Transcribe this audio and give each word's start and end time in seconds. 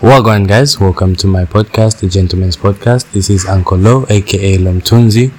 Welcome, 0.00 0.46
guys. 0.46 0.78
Welcome 0.78 1.16
to 1.16 1.26
my 1.26 1.44
podcast, 1.44 1.98
the 1.98 2.06
Gentleman's 2.06 2.56
Podcast. 2.56 3.10
This 3.10 3.28
is 3.30 3.46
Uncle 3.46 3.76
Lo, 3.78 4.06
aka 4.08 4.56
Lomtunzi. 4.56 5.32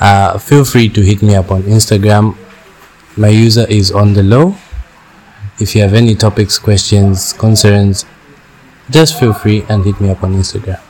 Uh, 0.00 0.38
feel 0.38 0.64
free 0.64 0.88
to 0.88 1.02
hit 1.02 1.20
me 1.20 1.34
up 1.34 1.50
on 1.50 1.62
Instagram. 1.64 2.34
My 3.16 3.28
user 3.28 3.66
is 3.68 3.92
on 3.92 4.14
the 4.14 4.22
low. 4.22 4.56
If 5.60 5.76
you 5.76 5.82
have 5.82 5.92
any 5.92 6.14
topics, 6.14 6.58
questions, 6.58 7.34
concerns, 7.34 8.06
just 8.88 9.20
feel 9.20 9.34
free 9.34 9.66
and 9.68 9.84
hit 9.84 10.00
me 10.00 10.08
up 10.08 10.24
on 10.24 10.32
Instagram. 10.32 10.80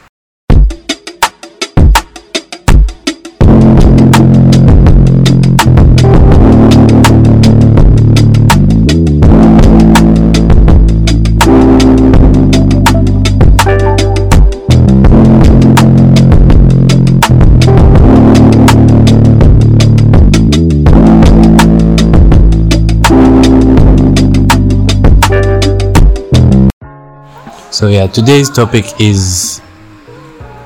So 27.74 27.88
yeah, 27.88 28.06
today's 28.06 28.48
topic 28.48 28.84
is 29.00 29.60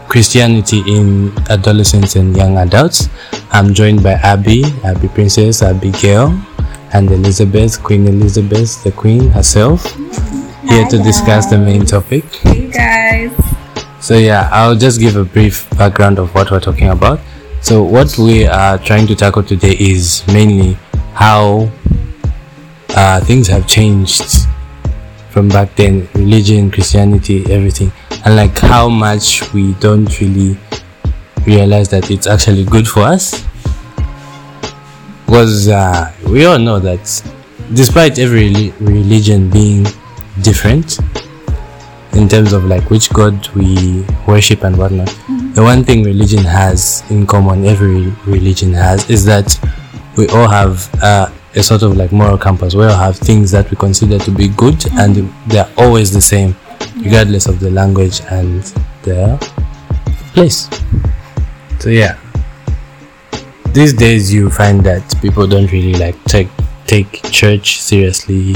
Christianity 0.09 0.85
in 0.87 1.33
adolescents 1.49 2.17
and 2.17 2.37
young 2.37 2.59
adults. 2.59 3.09
I'm 3.51 3.73
joined 3.73 4.03
by 4.03 4.21
Abby, 4.21 4.65
Abby 4.85 5.09
Princess, 5.09 5.63
Abigail, 5.63 6.39
and 6.93 7.11
Elizabeth, 7.11 7.83
Queen 7.83 8.07
Elizabeth, 8.07 8.85
the 8.85 8.93
Queen 8.93 9.31
herself, 9.31 9.91
here 10.69 10.87
to 10.87 10.99
discuss 10.99 11.47
the 11.47 11.57
main 11.57 11.87
topic. 11.87 12.27
Hey 12.45 12.69
guys. 12.69 13.33
So 14.05 14.19
yeah, 14.19 14.51
I'll 14.53 14.77
just 14.77 15.01
give 15.01 15.17
a 15.17 15.25
brief 15.25 15.67
background 15.79 16.19
of 16.19 16.35
what 16.35 16.51
we're 16.51 16.61
talking 16.61 16.91
about. 16.91 17.21
So 17.63 17.83
what 17.83 18.19
we 18.19 18.47
are 18.47 18.77
trying 18.77 19.07
to 19.07 19.17
tackle 19.17 19.45
today 19.45 19.77
is 19.81 20.27
mainly 20.27 20.75
how 21.15 21.71
uh, 22.91 23.21
things 23.25 23.49
have 23.49 23.67
changed 23.67 24.47
from 25.31 25.49
back 25.49 25.75
then, 25.77 26.09
religion, 26.15 26.71
Christianity, 26.71 27.45
everything, 27.51 27.93
and 28.25 28.37
like 28.37 28.57
how 28.59 28.89
much 28.89 29.53
we 29.53 29.75
don't 29.75 30.09
really 30.21 30.59
realize 31.47 31.89
that 31.91 32.11
it's 32.11 32.27
actually 32.27 32.65
good 32.65 32.87
for 32.87 33.01
us. 33.01 33.45
Because 35.27 35.69
uh, 35.69 36.13
we 36.29 36.47
all 36.47 36.59
know 36.59 36.79
that 36.79 37.01
despite 37.75 38.19
every 38.19 38.73
religion 38.81 39.51
being 39.51 39.87
different, 40.43 40.99
in 42.19 42.29
terms 42.29 42.53
of 42.53 42.65
like 42.65 42.91
which 42.91 43.11
god 43.11 43.47
we 43.55 44.05
worship 44.27 44.65
and 44.65 44.77
whatnot 44.77 45.09
the 45.55 45.63
one 45.63 45.85
thing 45.85 46.03
religion 46.03 46.43
has 46.43 47.05
in 47.11 47.27
common 47.27 47.65
every 47.65 48.11
religion 48.27 48.73
has 48.73 49.09
is 49.09 49.25
that 49.25 49.59
we 50.17 50.27
all 50.29 50.49
have 50.49 50.91
uh, 51.03 51.31
a 51.55 51.63
sort 51.63 51.83
of 51.83 51.97
like 51.97 52.13
moral 52.13 52.39
compass 52.39 52.75
where 52.75 52.89
we 52.89 52.95
have 52.95 53.17
things 53.17 53.51
that 53.51 53.71
we 53.71 53.77
consider 53.77 54.19
to 54.19 54.31
be 54.31 54.49
good 54.49 54.85
and 54.93 55.33
they're 55.47 55.69
always 55.77 56.13
the 56.13 56.21
same 56.21 56.55
regardless 56.99 57.47
of 57.47 57.61
the 57.61 57.71
language 57.71 58.21
and 58.31 58.63
the 59.03 59.39
place. 60.35 60.69
So 61.81 61.91
yeah. 61.91 62.19
These 63.73 63.93
days 63.93 64.33
you 64.33 64.51
find 64.51 64.85
that 64.85 65.03
people 65.21 65.47
don't 65.47 65.71
really 65.71 65.95
like 65.95 66.23
take 66.25 66.49
take 66.87 67.23
church 67.31 67.81
seriously 67.81 68.55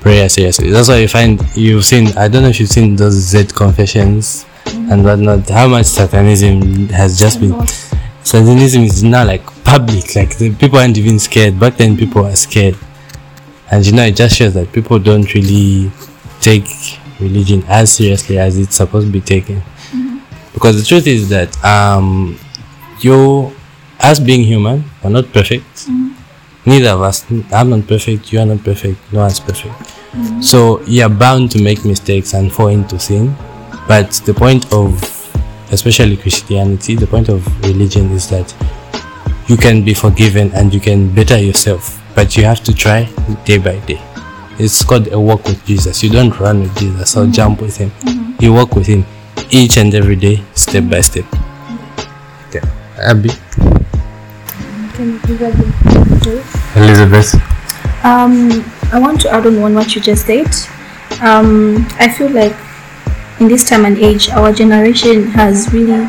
prayer 0.00 0.28
seriously. 0.28 0.70
That's 0.70 0.88
why 0.88 0.96
you 0.98 1.08
find 1.08 1.40
you've 1.54 1.84
seen 1.84 2.08
i 2.18 2.26
don't 2.26 2.42
know 2.42 2.48
if 2.48 2.58
you've 2.58 2.68
seen 2.68 2.96
those 2.96 3.14
z 3.14 3.44
confessions 3.44 4.46
and 4.66 5.04
whatnot. 5.04 5.48
How 5.48 5.68
much 5.68 5.86
satanism 5.86 6.88
has 6.88 7.18
just 7.18 7.40
been 7.40 7.52
satanism 8.28 8.82
is 8.82 9.02
now 9.02 9.24
like 9.24 9.42
public 9.64 10.14
like 10.14 10.36
the 10.36 10.54
people 10.54 10.78
aren't 10.78 10.98
even 10.98 11.18
scared. 11.18 11.58
Back 11.58 11.78
then 11.78 11.96
people 11.96 12.26
are 12.26 12.36
scared. 12.36 12.76
And 13.70 13.86
you 13.86 13.92
know 13.92 14.04
it 14.04 14.16
just 14.16 14.36
shows 14.36 14.52
that 14.52 14.70
people 14.70 14.98
don't 14.98 15.32
really 15.32 15.90
take 16.40 16.68
religion 17.20 17.64
as 17.68 17.90
seriously 17.92 18.38
as 18.38 18.58
it's 18.58 18.76
supposed 18.76 19.06
to 19.06 19.12
be 19.12 19.22
taken. 19.22 19.56
Mm-hmm. 19.56 20.18
Because 20.52 20.78
the 20.78 20.86
truth 20.86 21.06
is 21.06 21.30
that 21.30 21.48
um 21.64 22.38
you 23.00 23.50
as 23.98 24.20
being 24.20 24.44
human 24.44 24.84
we're 25.02 25.10
not 25.10 25.32
perfect. 25.32 25.64
Mm-hmm. 25.64 26.12
Neither 26.66 26.90
of 26.90 27.00
us 27.00 27.24
i'm 27.30 27.70
not 27.70 27.86
perfect 27.86 28.30
you 28.30 28.40
are 28.40 28.46
not 28.46 28.62
perfect 28.62 28.98
no 29.10 29.20
one's 29.20 29.40
perfect. 29.40 29.72
Mm-hmm. 29.72 30.42
So 30.42 30.82
you're 30.82 31.08
bound 31.08 31.50
to 31.52 31.62
make 31.62 31.82
mistakes 31.86 32.34
and 32.34 32.52
fall 32.52 32.68
into 32.68 32.98
sin. 32.98 33.34
But 33.86 34.10
the 34.26 34.34
point 34.34 34.70
of 34.70 35.17
especially 35.70 36.16
christianity 36.16 36.94
the 36.94 37.06
point 37.06 37.28
of 37.28 37.46
religion 37.64 38.10
is 38.12 38.28
that 38.28 38.54
you 39.48 39.56
can 39.56 39.84
be 39.84 39.94
forgiven 39.94 40.50
and 40.54 40.74
you 40.74 40.80
can 40.80 41.12
better 41.14 41.38
yourself 41.38 41.98
but 42.18 42.36
you 42.36 42.42
have 42.42 42.64
to 42.64 42.74
try 42.74 43.04
day 43.44 43.58
by 43.58 43.78
day. 43.86 44.00
It's 44.58 44.82
called 44.82 45.06
a 45.12 45.20
walk 45.20 45.44
with 45.44 45.64
jesus. 45.64 46.02
You 46.02 46.10
don't 46.10 46.34
run 46.40 46.62
with 46.62 46.76
jesus 46.76 47.16
or 47.16 47.28
jump 47.28 47.62
with 47.62 47.76
him. 47.76 47.92
You 48.40 48.52
walk 48.52 48.74
with 48.74 48.88
him 48.88 49.06
each 49.50 49.76
and 49.76 49.94
every 49.94 50.16
day 50.16 50.42
step 50.52 50.90
by 50.90 51.00
step. 51.00 51.24
Okay. 52.48 52.60
Abby? 52.98 53.30
Can 54.94 55.12
you 55.12 55.20
give 55.20 55.42
a 55.42 55.50
elizabeth? 56.74 57.34
Um, 58.04 58.64
I 58.92 58.98
want 58.98 59.20
to 59.20 59.30
add 59.30 59.46
on 59.46 59.60
one 59.60 59.74
what 59.74 59.94
you 59.94 60.00
just 60.00 60.26
said. 60.26 60.50
Um, 61.22 61.86
I 62.00 62.08
feel 62.08 62.30
like 62.30 62.56
in 63.40 63.48
this 63.48 63.68
time 63.68 63.84
and 63.84 63.96
age, 63.98 64.28
our 64.30 64.52
generation 64.52 65.28
has 65.28 65.72
really 65.72 66.08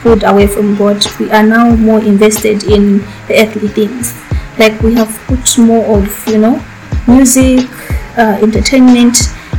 pulled 0.00 0.24
away 0.24 0.46
from 0.46 0.76
God. 0.76 1.04
We 1.18 1.30
are 1.30 1.42
now 1.42 1.76
more 1.76 2.00
invested 2.00 2.64
in 2.64 2.98
the 3.28 3.42
earthly 3.42 3.68
things. 3.68 4.14
Like 4.58 4.80
we 4.82 4.94
have 4.94 5.10
put 5.26 5.58
more 5.58 5.98
of 5.98 6.26
you 6.28 6.38
know 6.38 6.62
music, 7.06 7.68
uh, 8.16 8.38
entertainment, 8.42 9.16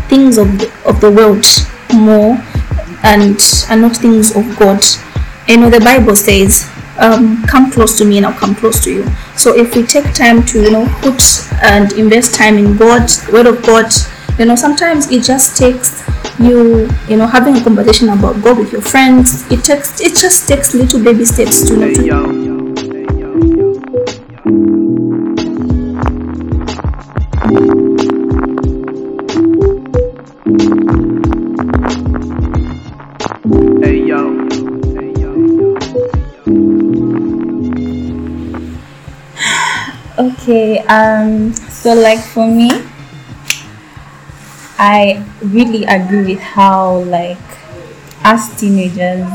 things 0.09 0.37
of 0.37 0.47
the, 0.59 0.71
of 0.85 0.99
the 1.01 1.11
world 1.11 1.45
more, 1.93 2.37
and 3.03 3.39
and 3.69 3.81
not 3.81 3.97
things 3.97 4.35
of 4.35 4.57
God. 4.57 4.83
You 5.47 5.57
know 5.57 5.69
the 5.69 5.79
Bible 5.79 6.15
says, 6.15 6.69
um, 6.97 7.43
"Come 7.45 7.71
close 7.71 7.97
to 7.99 8.05
me, 8.05 8.17
and 8.17 8.25
I'll 8.25 8.37
come 8.37 8.55
close 8.55 8.83
to 8.83 8.91
you." 8.91 9.05
So 9.35 9.55
if 9.55 9.75
we 9.75 9.83
take 9.83 10.13
time 10.13 10.43
to 10.47 10.61
you 10.61 10.71
know 10.71 10.85
put 11.01 11.21
and 11.61 11.93
invest 11.93 12.33
time 12.33 12.57
in 12.57 12.77
God, 12.77 13.09
Word 13.31 13.45
of 13.45 13.61
God, 13.63 13.91
you 14.39 14.45
know 14.45 14.55
sometimes 14.55 15.11
it 15.11 15.23
just 15.23 15.57
takes 15.57 16.01
you 16.43 16.89
you 17.07 17.17
know 17.17 17.27
having 17.27 17.55
a 17.57 17.63
conversation 17.63 18.09
about 18.09 18.41
God 18.43 18.57
with 18.57 18.71
your 18.71 18.81
friends. 18.81 19.49
It 19.51 19.63
takes 19.63 20.01
it 20.01 20.15
just 20.15 20.47
takes 20.47 20.73
little 20.73 21.03
baby 21.03 21.25
steps 21.25 21.61
to 21.67 21.77
know, 21.77 21.93
to 21.93 22.05
Okay, 40.21 40.79
um, 40.85 41.53
so 41.53 41.93
like 41.95 42.19
for 42.19 42.45
me, 42.45 42.69
I 44.81 45.23
really 45.43 45.83
agree 45.85 46.33
with 46.33 46.39
how 46.39 47.03
like 47.05 47.37
as 48.23 48.49
teenagers, 48.59 49.29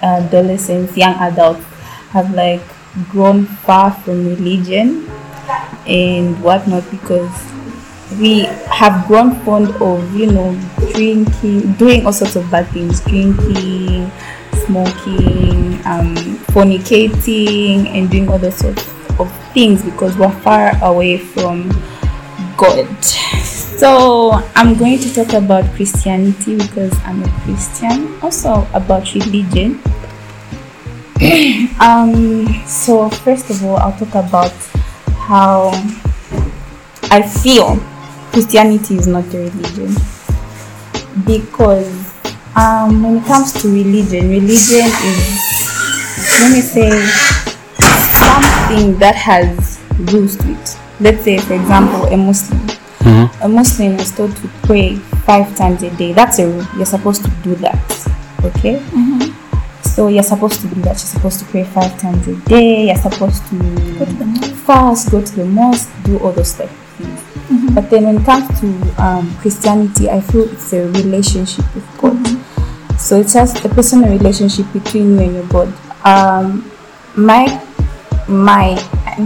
adolescents, 0.00 0.96
young 0.96 1.14
adults 1.20 1.64
have 2.16 2.32
like 2.32 2.62
grown 3.10 3.44
far 3.44 3.92
from 3.92 4.26
religion 4.26 5.04
and 5.86 6.42
whatnot 6.42 6.90
because 6.90 7.30
we 8.18 8.44
have 8.72 9.06
grown 9.06 9.36
fond 9.44 9.68
of 9.82 10.16
you 10.16 10.32
know 10.32 10.56
drinking, 10.92 11.74
doing 11.74 12.06
all 12.06 12.12
sorts 12.12 12.36
of 12.36 12.50
bad 12.50 12.66
things, 12.68 13.00
drinking, 13.00 14.10
smoking, 14.64 15.74
um, 15.84 16.16
fornicating, 16.56 17.84
and 17.92 18.10
doing 18.10 18.30
all 18.30 18.38
those 18.38 18.56
sorts 18.56 18.88
of 19.20 19.30
things 19.52 19.82
because 19.84 20.16
we're 20.16 20.32
far 20.40 20.72
away 20.82 21.18
from 21.18 21.68
God. 22.56 22.88
So 23.80 24.32
I'm 24.56 24.76
going 24.76 24.98
to 24.98 25.14
talk 25.14 25.32
about 25.32 25.64
Christianity 25.74 26.54
because 26.54 26.92
I'm 27.06 27.22
a 27.22 27.28
Christian, 27.44 28.12
also 28.20 28.68
about 28.74 29.14
religion. 29.14 29.80
um, 31.80 32.44
so 32.66 33.08
first 33.08 33.48
of 33.48 33.64
all, 33.64 33.78
I'll 33.78 33.96
talk 33.96 34.14
about 34.14 34.52
how 35.16 35.70
I 37.10 37.22
feel 37.22 37.76
Christianity 38.32 38.96
is 38.96 39.06
not 39.06 39.24
a 39.32 39.48
religion 39.48 39.94
because 41.24 41.88
um, 42.56 43.02
when 43.02 43.16
it 43.16 43.24
comes 43.24 43.54
to 43.62 43.68
religion, 43.68 44.28
religion 44.28 44.92
is 44.92 45.40
let 46.36 46.52
me 46.52 46.60
say 46.60 46.90
something 48.12 48.98
that 48.98 49.14
has 49.16 49.80
rules 50.12 50.36
to 50.36 50.52
it. 50.52 50.76
Let's 51.00 51.24
say, 51.24 51.38
for 51.38 51.54
example, 51.54 52.04
a 52.12 52.16
Muslim. 52.18 52.59
A 53.42 53.48
Muslim 53.48 53.94
is 53.98 54.10
told 54.14 54.36
to 54.36 54.48
pray 54.62 54.96
five 55.24 55.56
times 55.56 55.82
a 55.82 55.90
day. 55.96 56.12
That's 56.12 56.38
a 56.38 56.46
rule. 56.46 56.66
You're 56.76 56.86
supposed 56.86 57.24
to 57.24 57.30
do 57.42 57.54
that. 57.56 58.08
Okay. 58.44 58.82
So 59.82 60.08
you're 60.08 60.22
supposed 60.22 60.60
to 60.60 60.68
do 60.68 60.80
that. 60.82 60.90
You're 60.90 60.96
supposed 60.96 61.40
to 61.40 61.44
pray 61.46 61.64
five 61.64 61.98
times 61.98 62.26
a 62.28 62.36
day. 62.48 62.86
You're 62.86 62.96
supposed 62.96 63.46
to 63.48 63.56
Go 63.98 64.04
to 64.04 64.54
fast, 64.54 65.10
go 65.10 65.20
to 65.20 65.36
the 65.36 65.44
mosque, 65.44 65.90
do 66.04 66.18
all 66.20 66.32
those 66.32 66.58
of 66.60 66.70
things. 66.70 67.74
But 67.74 67.90
then 67.90 68.04
when 68.04 68.18
it 68.18 68.24
comes 68.24 68.60
to 68.60 69.02
um, 69.02 69.34
Christianity, 69.38 70.08
I 70.10 70.20
feel 70.20 70.50
it's 70.50 70.72
a 70.72 70.86
relationship 70.88 71.64
with 71.74 71.86
God. 71.98 72.18
So 73.00 73.20
it's 73.20 73.32
just 73.32 73.64
a 73.64 73.68
personal 73.68 74.10
relationship 74.10 74.72
between 74.72 75.12
you 75.12 75.18
and 75.20 75.34
your 75.34 75.46
God. 75.48 75.72
Um, 76.04 76.70
my 77.16 77.44
my 78.28 78.76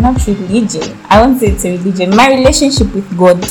not 0.00 0.26
religion. 0.26 0.96
I 1.08 1.20
won't 1.23 1.41
say 1.41 1.49
it's 1.49 1.64
a 1.64 1.76
religion. 1.76 2.11
My 2.17 2.29
relationship 2.29 2.94
with 2.94 3.17
God 3.17 3.43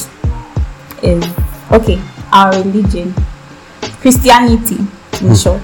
is 1.04 1.24
okay. 1.72 2.02
Our 2.32 2.52
religion, 2.64 3.14
Christianity, 4.02 4.78
in 5.22 5.36
short, 5.36 5.62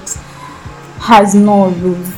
has 1.00 1.34
no 1.34 1.70
rules. 1.70 2.14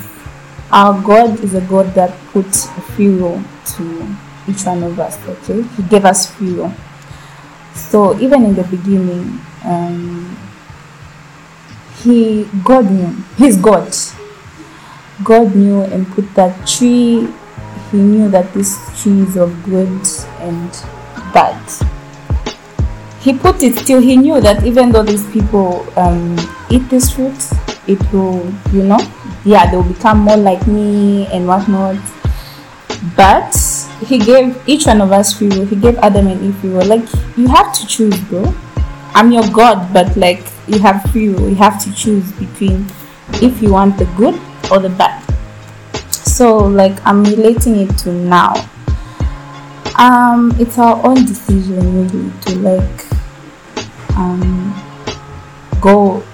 Our 0.71 1.01
God 1.03 1.41
is 1.41 1.55
a 1.55 1.61
God 1.61 1.95
that 1.95 2.11
puts 2.33 2.67
a 2.67 2.81
free 2.95 3.15
will 3.15 3.43
to 3.77 4.17
each 4.49 4.65
one 4.65 4.83
of 4.83 4.99
us. 4.99 5.19
Okay, 5.27 5.63
He 5.77 5.83
gave 5.85 6.05
us 6.05 6.33
free 6.33 6.53
will. 6.55 6.73
So 7.75 8.19
even 8.19 8.45
in 8.45 8.55
the 8.55 8.65
beginning, 8.65 9.41
um, 9.65 10.37
He 12.03 12.45
God 12.65 12.91
knew 12.91 13.13
He's 13.37 13.57
God. 13.57 13.93
God 15.25 15.55
knew 15.55 15.83
and 15.83 16.07
put 16.09 16.35
that 16.35 16.67
tree. 16.67 17.29
He 17.93 17.99
knew 17.99 18.29
that 18.31 18.53
this 18.55 18.81
tree 19.03 19.21
is 19.21 19.37
of 19.37 19.53
good 19.65 20.01
and 20.41 20.71
bad. 21.35 21.61
He 23.21 23.37
put 23.37 23.63
it 23.63 23.77
till 23.87 24.01
he 24.01 24.17
knew 24.17 24.41
that 24.41 24.65
even 24.65 24.91
though 24.91 25.03
these 25.03 25.25
people 25.31 25.87
um, 25.97 26.35
eat 26.71 26.89
this 26.89 27.13
fruit, 27.13 27.37
it 27.87 28.01
will, 28.13 28.43
you 28.73 28.83
know, 28.83 28.99
yeah, 29.45 29.71
they'll 29.71 29.83
become 29.83 30.21
more 30.21 30.39
like 30.39 30.67
me 30.67 31.27
and 31.27 31.47
whatnot. 31.47 32.01
But 33.15 33.55
he 34.07 34.19
gave 34.19 34.57
each 34.67 34.87
one 34.87 35.01
of 35.03 35.13
us 35.13 35.37
free 35.37 35.49
will. 35.49 35.67
He 35.67 35.77
gave 35.77 35.99
Adam 35.99 36.29
and 36.29 36.43
Eve 36.43 36.57
free 36.57 36.71
will. 36.71 36.87
Like 36.87 37.05
you 37.37 37.47
have 37.47 37.75
to 37.75 37.87
choose, 37.87 38.19
bro. 38.23 38.55
I'm 39.15 39.31
your 39.33 39.47
God, 39.53 39.93
but 39.93 40.17
like 40.17 40.43
you 40.67 40.79
have 40.79 41.03
free 41.13 41.29
will. 41.29 41.49
You 41.49 41.57
have 41.57 41.83
to 41.85 41.95
choose 41.95 42.33
between 42.33 42.87
if 43.35 43.61
you 43.61 43.73
want 43.73 43.99
the 43.99 44.07
good 44.17 44.41
or 44.71 44.79
the 44.79 44.89
bad. 44.89 45.32
So 46.33 46.57
like 46.57 46.99
I'm 47.07 47.25
relating 47.25 47.77
it 47.77 47.99
to 47.99 48.11
now. 48.11 48.55
Um, 49.99 50.51
it's 50.59 50.79
our 50.79 50.97
own 51.07 51.27
decision 51.27 52.09
really 52.09 52.33
to 52.41 52.57
like 52.57 53.05
um 54.17 54.73
go 55.83 56.25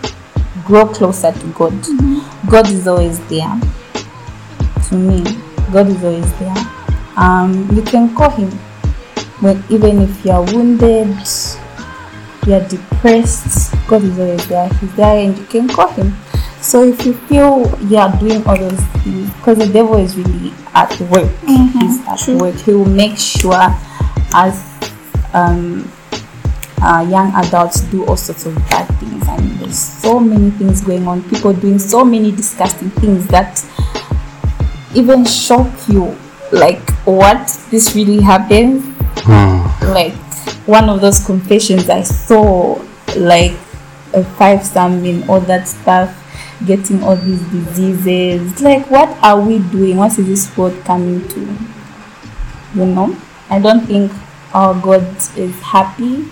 grow 0.64 0.86
closer 0.86 1.32
to 1.32 1.46
God. 1.48 1.74
God 2.48 2.70
is 2.70 2.86
always 2.86 3.18
there. 3.26 3.60
To 4.88 4.94
me, 4.94 5.24
God 5.72 5.88
is 5.88 6.04
always 6.04 6.38
there. 6.38 6.56
Um, 7.16 7.68
you 7.74 7.82
can 7.82 8.14
call 8.14 8.30
him 8.30 8.52
when 9.40 9.64
even 9.68 10.00
if 10.00 10.24
you 10.24 10.30
are 10.30 10.44
wounded, 10.44 11.08
you 12.46 12.54
are 12.54 12.68
depressed, 12.68 13.74
God 13.88 14.04
is 14.04 14.16
always 14.16 14.46
there. 14.46 14.68
He's 14.74 14.94
there 14.94 15.18
and 15.26 15.36
you 15.36 15.44
can 15.46 15.66
call 15.66 15.88
him. 15.88 16.16
So 16.60 16.82
if 16.82 17.06
you 17.06 17.14
feel 17.14 17.78
you 17.84 17.96
are 17.96 18.14
doing 18.18 18.44
all 18.46 18.56
those 18.56 18.80
things, 19.02 19.32
because 19.34 19.58
the 19.58 19.70
devil 19.72 19.96
is 19.96 20.16
really 20.16 20.52
at 20.74 20.98
work, 21.02 21.30
he's 21.46 22.06
at 22.06 22.18
true. 22.18 22.38
work. 22.38 22.54
He 22.56 22.72
will 22.72 22.84
make 22.84 23.16
sure 23.16 23.54
as 24.34 24.64
um, 25.32 25.90
uh, 26.82 27.06
young 27.08 27.32
adults 27.34 27.80
do 27.82 28.04
all 28.06 28.16
sorts 28.16 28.46
of 28.46 28.54
bad 28.70 28.86
things. 28.98 29.26
I 29.28 29.38
mean, 29.38 29.56
there's 29.58 29.78
so 29.78 30.20
many 30.20 30.50
things 30.50 30.80
going 30.80 31.06
on. 31.06 31.22
People 31.28 31.52
doing 31.52 31.78
so 31.78 32.04
many 32.04 32.32
disgusting 32.32 32.90
things 32.90 33.26
that 33.28 33.64
even 34.94 35.24
shock 35.24 35.70
you. 35.88 36.16
Like, 36.52 36.90
what? 37.04 37.46
This 37.70 37.94
really 37.94 38.20
happened? 38.20 38.82
Like, 39.82 40.14
one 40.66 40.88
of 40.88 41.00
those 41.00 41.24
confessions 41.24 41.88
I 41.88 42.02
saw, 42.02 42.82
like, 43.16 43.52
a 44.14 44.24
five 44.24 44.64
star 44.64 44.90
in 44.90 45.28
all 45.28 45.40
that 45.40 45.68
stuff, 45.68 46.14
getting 46.66 47.02
all 47.02 47.16
these 47.16 47.42
diseases. 47.50 48.60
Like, 48.60 48.90
what 48.90 49.08
are 49.22 49.40
we 49.40 49.58
doing? 49.58 49.96
What 49.96 50.18
is 50.18 50.26
this 50.26 50.56
world 50.56 50.76
coming 50.84 51.26
to? 51.28 51.40
You 52.74 52.86
know? 52.86 53.16
I 53.50 53.58
don't 53.58 53.86
think 53.86 54.12
our 54.52 54.74
God 54.80 55.04
is 55.36 55.58
happy 55.60 56.26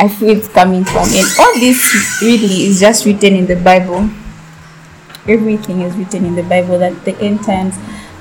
I 0.00 0.06
feel 0.06 0.30
it's 0.30 0.46
coming 0.46 0.84
from 0.84 1.08
and 1.10 1.26
all 1.40 1.54
this 1.58 1.82
really 2.22 2.70
is 2.70 2.78
just 2.78 3.04
written 3.04 3.34
in 3.34 3.46
the 3.46 3.56
Bible. 3.56 4.08
Everything 5.26 5.82
is 5.82 5.96
written 5.96 6.24
in 6.24 6.36
the 6.36 6.44
Bible 6.44 6.78
that 6.78 7.04
the 7.04 7.18
end 7.18 7.42
times 7.42 7.76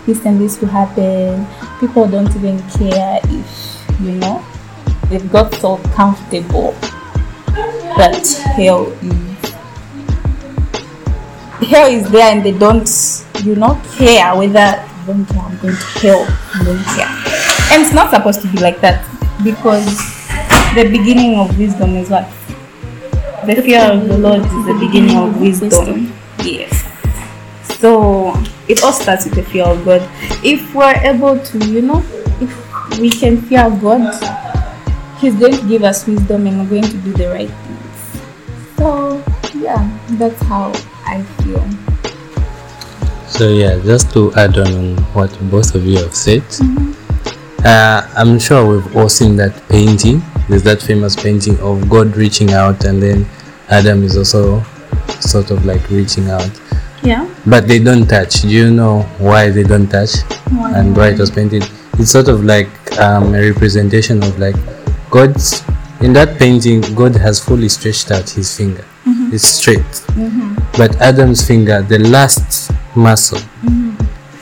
this 0.08 0.26
and 0.26 0.42
this 0.42 0.60
will 0.60 0.70
happen. 0.70 1.46
People 1.80 2.08
don't 2.08 2.36
even 2.36 2.58
care 2.72 3.20
if 3.26 3.86
you 4.02 4.14
know 4.14 4.44
they've 5.10 5.32
got 5.32 5.54
so 5.54 5.78
comfortable 5.94 6.72
that 7.94 8.26
hell 8.56 8.88
is 9.04 9.27
hell 11.68 11.88
is 11.88 12.10
there 12.10 12.32
and 12.34 12.46
they 12.46 12.58
don't 12.58 12.90
you 13.44 13.56
know 13.56 13.80
care 13.98 14.36
whether 14.36 14.84
don't 15.08 15.26
care 15.26 15.42
I'm 15.42 15.58
going 15.60 15.76
to 15.76 15.86
hell 16.00 16.26
I 16.54 16.64
don't 16.64 16.84
care. 16.96 17.08
And 17.72 17.84
it's 17.84 17.94
not 17.94 18.12
supposed 18.12 18.42
to 18.42 18.52
be 18.52 18.60
like 18.60 18.82
that 18.82 19.04
because 19.44 19.86
the 20.76 20.84
beginning 20.90 21.40
of 21.40 21.58
wisdom 21.58 21.96
is 21.96 22.10
what? 22.10 22.28
The 23.46 23.62
fear 23.62 23.82
of 23.92 24.08
the 24.08 24.18
Lord 24.18 24.42
is 24.42 24.66
the 24.66 24.78
beginning 24.80 25.16
of 25.16 25.40
wisdom. 25.40 26.14
Yes. 26.44 26.84
So 27.80 28.34
it 28.68 28.84
all 28.84 28.92
starts 28.92 29.26
with 29.26 29.36
the 29.36 29.44
fear 29.44 29.66
of 29.66 29.86
God. 29.86 30.02
If 30.44 30.76
we're 30.76 30.96
able 30.96 31.40
to, 31.40 31.58
you 31.66 31.82
know, 31.82 32.04
if 32.42 33.00
we 33.00 33.10
can 33.10 33.42
fear 33.42 33.70
God, 33.70 34.14
He's 35.20 35.36
going 35.36 35.56
to 35.56 35.68
give 35.68 35.84
us 35.84 36.06
wisdom 36.06 36.48
and 36.48 36.60
we're 36.60 36.82
going 36.82 36.92
to 36.92 36.98
do 36.98 37.14
the 37.14 37.30
right 37.30 37.50
things. 37.50 38.76
So 38.78 39.24
yeah, 39.56 39.88
that's 40.12 40.42
how 40.44 40.74
I 41.08 41.24
feel. 41.44 41.64
So 43.28 43.50
yeah, 43.50 43.80
just 43.84 44.12
to 44.14 44.34
add 44.36 44.58
on 44.58 44.96
what 45.14 45.32
both 45.52 45.76
of 45.76 45.86
you 45.86 45.98
have 46.00 46.16
said, 46.16 46.44
uh, 47.66 48.08
I'm 48.16 48.40
sure 48.40 48.66
we've 48.78 48.96
all 48.96 49.10
seen 49.10 49.36
that 49.38 49.54
painting. 49.70 50.22
There's 50.50 50.64
that 50.64 50.82
famous 50.82 51.16
painting 51.16 51.60
of 51.60 51.90
God 51.90 52.16
reaching 52.16 52.52
out, 52.54 52.84
and 52.86 53.02
then 53.02 53.26
Adam 53.70 54.04
is 54.04 54.16
also 54.18 54.64
sort 55.20 55.52
of 55.52 55.66
like 55.66 55.90
reaching 55.90 56.30
out, 56.30 56.50
Yeah. 57.04 57.28
but 57.46 57.68
they 57.68 57.80
don't 57.80 58.08
touch. 58.08 58.42
Do 58.44 58.50
you 58.50 58.72
know 58.72 59.02
why 59.20 59.50
they 59.50 59.64
don't 59.64 59.88
touch 59.90 60.22
Why? 60.52 60.72
and 60.78 60.96
why 60.96 61.10
it 61.10 61.20
was 61.20 61.30
painted? 61.32 61.68
It's 62.00 62.12
sort 62.12 62.28
of 62.30 62.44
like 62.46 62.70
um, 63.00 63.36
a 63.36 63.52
representation 63.52 64.24
of 64.24 64.40
like 64.40 64.56
God's. 65.10 65.64
In 66.00 66.14
that 66.14 66.38
painting, 66.38 66.82
God 66.96 67.16
has 67.16 67.44
fully 67.44 67.68
stretched 67.70 68.12
out 68.12 68.30
his 68.30 68.56
finger. 68.56 68.86
It's 69.34 69.48
straight. 69.48 69.84
But 70.78 70.96
Adam's 71.02 71.46
finger, 71.46 71.82
the 71.82 72.00
last 72.00 72.72
muscle, 72.96 73.42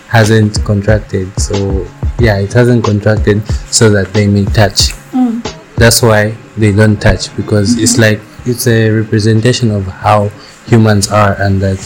hasn't 0.10 0.64
contracted. 0.66 1.28
So 1.40 1.88
yeah, 2.20 2.38
it 2.40 2.54
hasn't 2.54 2.84
contracted 2.84 3.46
so 3.72 3.90
that 3.92 4.14
they 4.14 4.28
may 4.28 4.46
touch. 4.46 4.92
Mm. 5.12 5.42
That's 5.76 6.02
why 6.02 6.36
they 6.58 6.72
don't 6.72 7.02
touch 7.02 7.36
because 7.36 7.78
it's 7.78 7.94
mm-hmm. 7.94 8.02
like 8.02 8.22
it's 8.46 8.68
a 8.68 8.90
representation 8.90 9.72
of 9.72 9.86
how 9.86 10.30
humans 10.68 11.12
are 11.12 11.40
and 11.42 11.62
that 11.62 11.80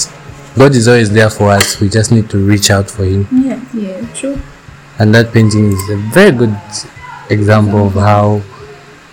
God 0.55 0.75
is 0.75 0.87
always 0.87 1.11
there 1.11 1.29
for 1.29 1.49
us. 1.49 1.79
We 1.79 1.89
just 1.89 2.11
need 2.11 2.29
to 2.31 2.37
reach 2.37 2.69
out 2.69 2.89
for 2.89 3.05
Him. 3.05 3.27
Yeah. 3.31 3.63
Yeah. 3.73 4.13
True. 4.13 4.39
And 4.99 5.15
that 5.15 5.31
painting 5.31 5.71
is 5.71 5.89
a 5.89 5.95
very 6.11 6.31
good 6.31 6.55
example 7.29 7.87
of 7.87 7.93
how 7.93 8.41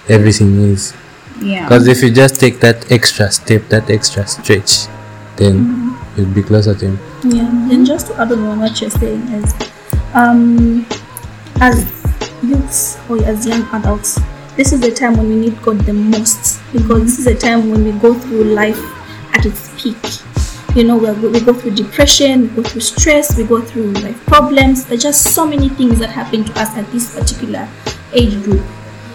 everything 0.08 0.56
is. 0.62 0.94
Yeah. 1.40 1.64
Because 1.64 1.86
if 1.86 2.02
you 2.02 2.10
just 2.10 2.40
take 2.40 2.60
that 2.60 2.90
extra 2.90 3.30
step, 3.30 3.68
that 3.68 3.88
extra 3.90 4.26
stretch, 4.26 4.88
then 5.36 5.96
you'll 6.16 6.32
be 6.34 6.42
closer 6.42 6.74
to 6.74 6.86
Him. 6.86 6.98
Yeah, 7.24 7.48
and 7.72 7.86
just 7.86 8.08
to 8.08 8.20
add 8.20 8.32
on 8.32 8.58
what 8.60 8.80
you're 8.80 8.90
saying 8.90 9.22
is, 9.28 9.54
um, 10.14 10.86
as 11.60 11.84
youths 12.42 12.98
or 13.08 13.22
as 13.24 13.46
young 13.46 13.62
adults, 13.72 14.18
this 14.56 14.72
is 14.72 14.80
the 14.80 14.90
time 14.90 15.16
when 15.16 15.28
we 15.28 15.36
need 15.36 15.60
God 15.62 15.80
the 15.80 15.92
most 15.92 16.60
because 16.72 17.02
this 17.02 17.18
is 17.18 17.24
the 17.26 17.34
time 17.34 17.70
when 17.70 17.84
we 17.84 17.92
go 17.92 18.14
through 18.14 18.44
life 18.44 18.80
at 19.34 19.44
its 19.44 19.70
peak. 19.76 19.96
You 20.74 20.84
know, 20.84 20.96
we, 20.96 21.28
we 21.28 21.40
go 21.40 21.52
through 21.52 21.74
depression, 21.74 22.42
we 22.42 22.48
go 22.48 22.62
through 22.62 22.80
stress, 22.82 23.36
we 23.36 23.44
go 23.44 23.60
through 23.60 23.92
life 23.92 24.18
problems. 24.26 24.86
There's 24.86 25.02
just 25.02 25.34
so 25.34 25.46
many 25.46 25.68
things 25.70 25.98
that 25.98 26.10
happen 26.10 26.44
to 26.44 26.52
us 26.60 26.74
at 26.76 26.90
this 26.92 27.14
particular 27.14 27.68
age 28.12 28.42
group. 28.44 28.64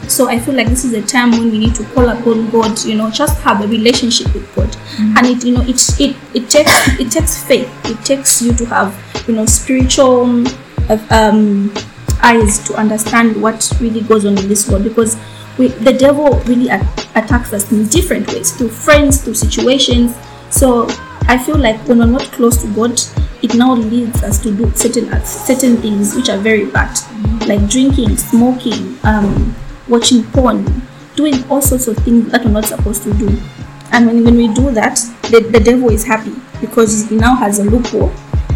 So 0.08 0.27
I 0.27 0.39
feel 0.39 0.55
like 0.55 0.67
this 0.67 0.84
is 0.84 0.93
a 0.93 1.01
time 1.01 1.31
when 1.31 1.51
we 1.51 1.58
need 1.60 1.75
to 1.75 1.84
call 1.93 2.10
upon 2.10 2.50
God, 2.50 2.84
you 2.84 2.96
know, 2.96 3.10
just 3.10 3.39
have 3.41 3.63
a 3.63 3.67
relationship 3.67 4.34
with 4.34 4.53
God. 4.55 4.75
And 5.17 5.25
it, 5.27 5.43
you 5.46 5.53
know, 5.53 5.62
it 5.62 5.79
it 6.00 6.15
it 6.34 6.50
takes 6.50 7.00
it 7.00 7.12
takes 7.12 7.43
faith. 7.43 7.70
It 7.86 8.03
takes 8.03 8.41
you 8.41 8.53
to 8.53 8.65
have, 8.65 8.96
you 9.27 9.36
know, 9.36 9.46
spiritual 9.46 10.46
um 11.10 11.74
eyes 12.24 12.60
to 12.67 12.75
understand 12.75 13.41
what 13.41 13.72
really 13.79 14.01
goes 14.01 14.25
on 14.25 14.38
in 14.38 14.48
this 14.48 14.70
world 14.70 14.84
because 14.84 15.17
we, 15.58 15.67
the 15.67 15.93
devil 15.93 16.39
really 16.46 16.70
a- 16.70 16.79
attacks 17.15 17.53
us 17.53 17.72
in 17.72 17.88
different 17.88 18.27
ways 18.27 18.51
through 18.51 18.70
friends, 18.70 19.22
through 19.24 19.34
situations. 19.34 20.15
So 20.50 20.88
I 21.27 21.38
feel 21.38 21.58
like 21.58 21.77
when 21.88 22.00
we're 22.00 22.05
not 22.05 22.24
close 22.31 22.58
to 22.62 22.74
God, 22.74 23.00
it 23.41 23.55
now 23.55 23.74
leads 23.74 24.22
us 24.24 24.41
to 24.43 24.51
do 24.55 24.72
certain 24.75 25.10
certain 25.25 25.77
things 25.77 26.15
which 26.15 26.29
are 26.29 26.38
very 26.38 26.65
bad, 26.65 26.98
like 27.48 27.67
drinking, 27.70 28.17
smoking, 28.17 28.98
um, 29.03 29.55
watching 29.91 30.24
porn, 30.31 30.65
doing 31.15 31.43
all 31.51 31.62
sorts 31.62 31.88
of 31.88 31.98
things 31.98 32.31
that 32.31 32.43
we're 32.43 32.51
not 32.51 32.65
supposed 32.65 33.03
to 33.03 33.13
do. 33.13 33.27
And 33.91 34.07
when, 34.07 34.24
when 34.24 34.38
we 34.38 34.48
do 34.48 34.71
that, 34.71 34.95
the, 35.24 35.41
the 35.41 35.60
devil 35.60 35.89
is 35.91 36.05
happy 36.05 36.33
because 36.62 37.10
he 37.10 37.17
now 37.17 37.36
has 37.36 37.60
a 37.60 37.65
loophole 37.65 38.12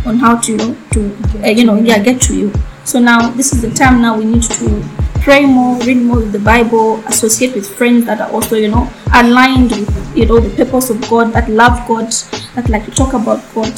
on 0.06 0.18
how 0.18 0.38
to 0.38 0.51
you 0.51 0.58
know 0.58 0.77
to 0.92 1.18
uh, 1.44 1.48
you 1.50 1.65
know 1.65 1.75
yeah 1.75 2.00
get 2.00 2.22
to 2.22 2.36
you. 2.36 2.54
So 2.86 3.00
now 3.00 3.30
this 3.32 3.54
is 3.54 3.62
the 3.62 3.72
time 3.72 4.01
now 4.01 4.18
we 4.18 4.25
need 4.25 4.44
to 4.44 4.84
pray 5.22 5.46
more, 5.46 5.77
read 5.80 5.98
more 5.98 6.22
of 6.22 6.32
the 6.32 6.39
Bible, 6.39 7.04
associate 7.08 7.56
with 7.56 7.68
friends 7.68 8.06
that 8.06 8.22
are 8.22 8.32
also 8.32 8.56
you 8.56 8.70
know 8.70 8.89
aligned 9.13 9.72
with 9.72 10.18
you 10.18 10.25
know 10.25 10.39
the 10.39 10.56
purpose 10.56 10.89
of 10.89 11.01
God, 11.10 11.34
that 11.34 11.50
love 11.50 11.86
God, 11.88 12.12
that 12.56 12.70
like 12.70 12.86
to 12.86 12.92
talk 12.92 13.13
about 13.13 13.44
God. 13.54 13.74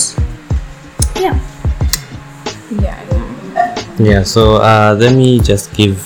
Yeah. 1.16 1.40
Yeah. 2.70 3.04
Yeah, 3.98 4.22
so 4.22 4.58
uh, 4.62 4.96
let 5.00 5.16
me 5.16 5.40
just 5.40 5.74
give 5.74 5.98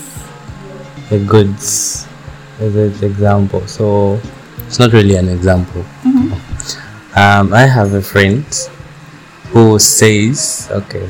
a 1.12 1.20
good, 1.20 1.54
a 2.60 2.70
good 2.70 3.04
example. 3.04 3.66
So 3.68 4.20
it's 4.66 4.80
not 4.80 4.94
really 4.94 5.16
an 5.16 5.30
example. 5.30 5.84
Mm-hmm. 6.04 7.20
Um, 7.20 7.54
I 7.54 7.66
have 7.66 7.94
a 7.94 8.02
friend 8.02 8.46
who 9.50 9.78
says, 9.80 10.70
okay, 10.72 11.10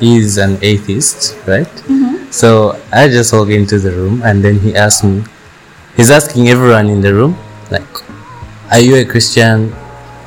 he 0.00 0.16
is 0.16 0.38
an 0.38 0.58
atheist, 0.62 1.36
right? 1.46 1.66
Mm-hmm. 1.66 2.30
So 2.30 2.80
I 2.92 3.08
just 3.08 3.32
walk 3.32 3.48
into 3.50 3.78
the 3.78 3.92
room 3.92 4.22
and 4.22 4.42
then 4.42 4.58
he 4.58 4.74
asks 4.74 5.04
me, 5.04 5.24
he's 5.96 6.10
asking 6.10 6.48
everyone 6.48 6.88
in 6.88 7.00
the 7.00 7.12
room, 7.12 7.36
like, 7.70 7.86
are 8.70 8.80
you 8.80 8.96
a 8.96 9.04
Christian 9.04 9.74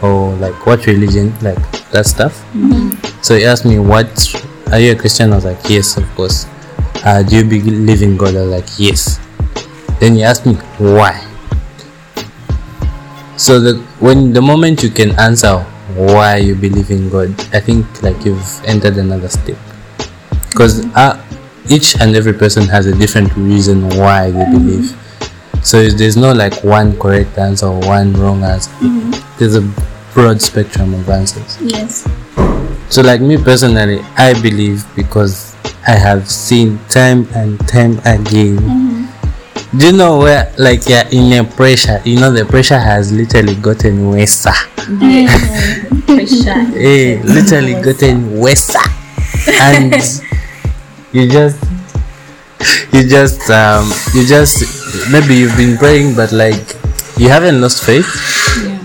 or 0.01 0.33
like 0.35 0.65
what 0.65 0.85
religion, 0.85 1.33
like 1.41 1.59
that 1.91 2.05
stuff? 2.05 2.33
Mm-hmm. 2.53 3.21
So 3.21 3.35
he 3.35 3.45
asked 3.45 3.65
me, 3.65 3.79
"What 3.79 4.07
are 4.71 4.79
you 4.79 4.93
a 4.93 4.95
Christian?" 4.95 5.33
I 5.33 5.35
was 5.35 5.45
like, 5.45 5.59
"Yes, 5.67 5.97
of 5.97 6.05
course." 6.15 6.45
Uh, 7.03 7.23
do 7.23 7.37
you 7.37 7.45
believe 7.45 8.01
in 8.01 8.17
God? 8.17 8.35
I 8.35 8.41
was 8.41 8.51
like, 8.51 8.69
"Yes." 8.77 9.19
Then 9.99 10.15
he 10.15 10.23
asked 10.23 10.45
me, 10.45 10.53
"Why?" 10.77 11.15
So 13.37 13.59
the 13.59 13.79
when 13.99 14.33
the 14.33 14.41
moment 14.41 14.83
you 14.83 14.89
can 14.89 15.17
answer 15.19 15.63
why 15.95 16.37
you 16.37 16.55
believe 16.55 16.91
in 16.91 17.09
God, 17.09 17.31
I 17.55 17.59
think 17.59 17.87
like 18.03 18.25
you've 18.25 18.43
entered 18.65 18.97
another 18.97 19.29
step. 19.29 19.57
Because 20.49 20.85
uh, 20.95 21.15
each 21.69 21.95
and 21.99 22.15
every 22.15 22.33
person 22.33 22.67
has 22.67 22.85
a 22.85 22.95
different 22.95 23.35
reason 23.35 23.87
why 23.95 24.31
they 24.31 24.45
believe. 24.45 24.95
So 25.63 25.87
there's 25.87 26.17
no 26.17 26.33
like 26.33 26.63
one 26.63 26.97
correct 26.99 27.37
answer 27.37 27.67
or 27.67 27.79
one 27.79 28.13
wrong 28.13 28.43
answer. 28.43 28.71
There's 29.37 29.55
a 29.55 29.61
broad 30.13 30.41
spectrum 30.41 30.93
of 30.93 31.09
answers. 31.09 31.57
Yes. 31.61 32.07
So, 32.89 33.01
like 33.01 33.21
me 33.21 33.37
personally, 33.37 34.01
I 34.17 34.33
believe 34.41 34.83
because 34.95 35.48
I 35.87 35.91
have 35.91 36.29
seen 36.29 36.79
time 36.89 37.27
and 37.35 37.59
time 37.67 37.99
again. 38.05 39.09
Do 39.75 39.85
you 39.87 39.93
know 39.93 40.17
where, 40.17 40.51
like, 40.57 40.87
you're 40.89 41.05
in 41.11 41.33
a 41.33 41.43
pressure? 41.43 42.01
You 42.03 42.19
know, 42.19 42.31
the 42.31 42.45
pressure 42.45 42.79
has 42.79 43.11
literally 43.11 43.55
gotten 43.55 44.09
worse. 44.09 44.45
Pressure. 46.05 46.65
Eh, 46.75 47.21
literally 47.23 47.73
gotten 47.81 48.39
worse. 48.39 48.75
And 49.61 49.93
you 51.11 51.29
just, 51.29 51.63
you 52.91 53.07
just, 53.07 53.49
um, 53.51 53.91
you 54.13 54.25
just, 54.25 55.11
maybe 55.11 55.35
you've 55.35 55.55
been 55.55 55.77
praying, 55.77 56.15
but 56.15 56.31
like, 56.31 56.75
you 57.17 57.29
haven't 57.29 57.61
lost 57.61 57.85
faith, 57.85 58.07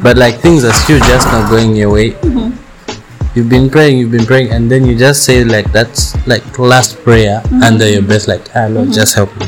but 0.03 0.17
like 0.19 0.41
things 0.41 0.65
are 0.65 0.73
still 0.73 0.99
just 0.99 1.27
not 1.29 1.49
going 1.49 1.75
your 1.77 1.93
way 1.93 2.15
you've 3.35 3.49
been 3.49 3.69
praying, 3.69 3.99
you've 3.99 4.13
been 4.13 4.27
praying, 4.27 4.51
and 4.51 4.71
then 4.71 4.85
you 4.85 4.97
just 4.97 5.25
say 5.25 5.45
like 5.45 5.71
that's 5.73 6.15
like 6.27 6.59
last 6.59 7.03
prayer 7.03 7.43
under 7.63 7.89
your 7.89 8.03
breath, 8.03 8.29
like 8.29 8.47
ah 8.55 8.67
Lord, 8.67 8.93
just 8.93 9.15
help 9.15 9.35
me. 9.37 9.47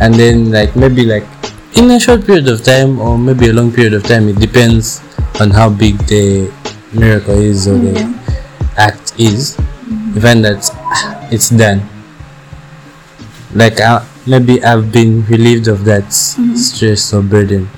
And 0.00 0.14
then 0.14 0.50
like 0.52 0.76
maybe 0.76 1.04
like 1.04 1.24
in 1.76 1.90
a 1.90 2.00
short 2.00 2.24
period 2.24 2.48
of 2.48 2.62
time 2.62 3.00
or 3.00 3.18
maybe 3.18 3.48
a 3.48 3.52
long 3.52 3.72
period 3.72 3.94
of 3.94 4.04
time, 4.04 4.28
it 4.28 4.36
depends 4.36 5.00
on 5.40 5.50
how 5.50 5.68
big 5.68 5.98
the 6.06 6.52
miracle 6.92 7.38
is 7.38 7.66
or 7.68 7.78
the 7.78 8.04
act 8.76 9.18
is. 9.18 9.56
You 10.14 10.20
find 10.20 10.44
that 10.44 10.68
ah, 10.72 11.28
it's 11.30 11.50
done. 11.50 11.82
Like 13.54 13.80
uh, 13.80 14.04
maybe 14.26 14.62
I've 14.62 14.92
been 14.92 15.24
relieved 15.26 15.68
of 15.68 15.84
that 15.84 16.12
stress 16.12 17.12
or 17.12 17.22
burden. 17.22 17.68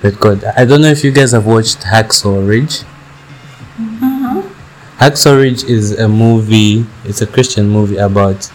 But 0.00 0.18
God, 0.18 0.44
I 0.56 0.64
don't 0.64 0.80
know 0.80 0.88
if 0.88 1.04
you 1.04 1.12
guys 1.12 1.32
have 1.32 1.44
watched 1.44 1.80
Hacksaw 1.80 2.46
Ridge. 2.46 2.84
Hacksaw 5.00 5.40
Ridge 5.40 5.64
is 5.64 5.98
a 5.98 6.06
movie. 6.08 6.84
It's 7.04 7.22
a 7.22 7.26
Christian 7.26 7.68
movie 7.68 7.96
about 7.96 8.50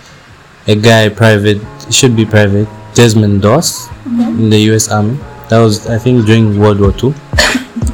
a 0.67 0.75
guy, 0.75 1.09
private, 1.09 1.59
should 1.91 2.15
be 2.15 2.25
private, 2.25 2.67
Desmond 2.93 3.41
Doss, 3.41 3.89
in 4.05 4.49
the 4.49 4.59
U.S. 4.71 4.89
Army. 4.89 5.17
That 5.49 5.59
was, 5.59 5.87
I 5.87 5.97
think, 5.97 6.25
during 6.25 6.59
World 6.59 6.79
War 6.79 6.91
Two. 6.91 7.13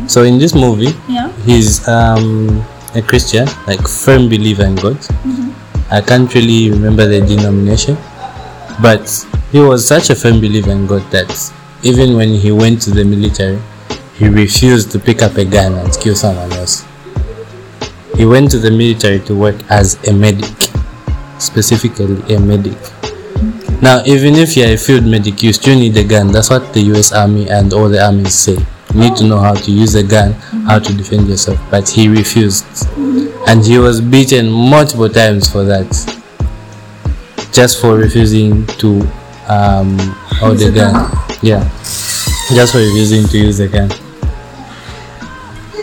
so 0.07 0.23
in 0.23 0.37
this 0.37 0.53
movie, 0.53 0.93
Yeah. 1.07 1.31
he's 1.45 1.87
um, 1.87 2.63
a 2.95 3.01
Christian, 3.01 3.47
like 3.67 3.87
firm 3.87 4.27
believer 4.27 4.63
in 4.65 4.75
God. 4.75 4.97
I 5.89 6.01
can't 6.01 6.33
really 6.33 6.71
remember 6.71 7.05
the 7.07 7.19
denomination, 7.21 7.95
but 8.81 9.03
he 9.51 9.59
was 9.59 9.85
such 9.87 10.09
a 10.09 10.15
firm 10.15 10.39
believer 10.39 10.71
in 10.71 10.87
God 10.87 11.03
that 11.11 11.31
even 11.83 12.15
when 12.15 12.29
he 12.35 12.51
went 12.51 12.81
to 12.83 12.91
the 12.91 13.03
military, 13.03 13.59
he 14.17 14.27
refused 14.29 14.91
to 14.91 14.99
pick 14.99 15.21
up 15.21 15.35
a 15.37 15.43
gun 15.45 15.73
and 15.73 15.91
kill 15.99 16.15
someone 16.15 16.51
else. 16.53 16.85
He 18.21 18.27
went 18.27 18.51
to 18.51 18.59
the 18.59 18.69
military 18.69 19.19
to 19.21 19.33
work 19.33 19.55
as 19.71 19.97
a 20.07 20.13
medic, 20.13 20.53
specifically 21.39 22.21
a 22.31 22.39
medic. 22.39 22.77
Now, 23.81 24.03
even 24.05 24.35
if 24.35 24.55
you're 24.55 24.67
a 24.67 24.77
field 24.77 25.07
medic, 25.07 25.41
you 25.41 25.51
still 25.53 25.73
need 25.73 25.97
a 25.97 26.03
gun. 26.03 26.31
That's 26.31 26.51
what 26.51 26.71
the 26.71 26.81
US 26.93 27.13
Army 27.13 27.49
and 27.49 27.73
all 27.73 27.89
the 27.89 27.99
armies 27.99 28.35
say. 28.35 28.63
You 28.93 28.99
need 28.99 29.15
to 29.15 29.23
know 29.23 29.39
how 29.39 29.55
to 29.55 29.71
use 29.71 29.95
a 29.95 30.03
gun, 30.03 30.33
how 30.67 30.77
to 30.77 30.93
defend 30.93 31.29
yourself. 31.29 31.59
But 31.71 31.89
he 31.89 32.09
refused. 32.09 32.67
And 33.47 33.65
he 33.65 33.79
was 33.79 33.99
beaten 33.99 34.51
multiple 34.51 35.09
times 35.09 35.49
for 35.49 35.63
that. 35.63 35.89
Just 37.51 37.81
for 37.81 37.97
refusing 37.97 38.67
to 38.67 39.01
um 39.47 39.97
hold 40.37 40.59
the 40.59 40.71
gun. 40.71 40.93
Yeah. 41.41 41.67
Just 42.53 42.73
for 42.73 42.77
refusing 42.77 43.27
to 43.29 43.37
use 43.39 43.57
the 43.57 43.67
gun. 43.67 43.89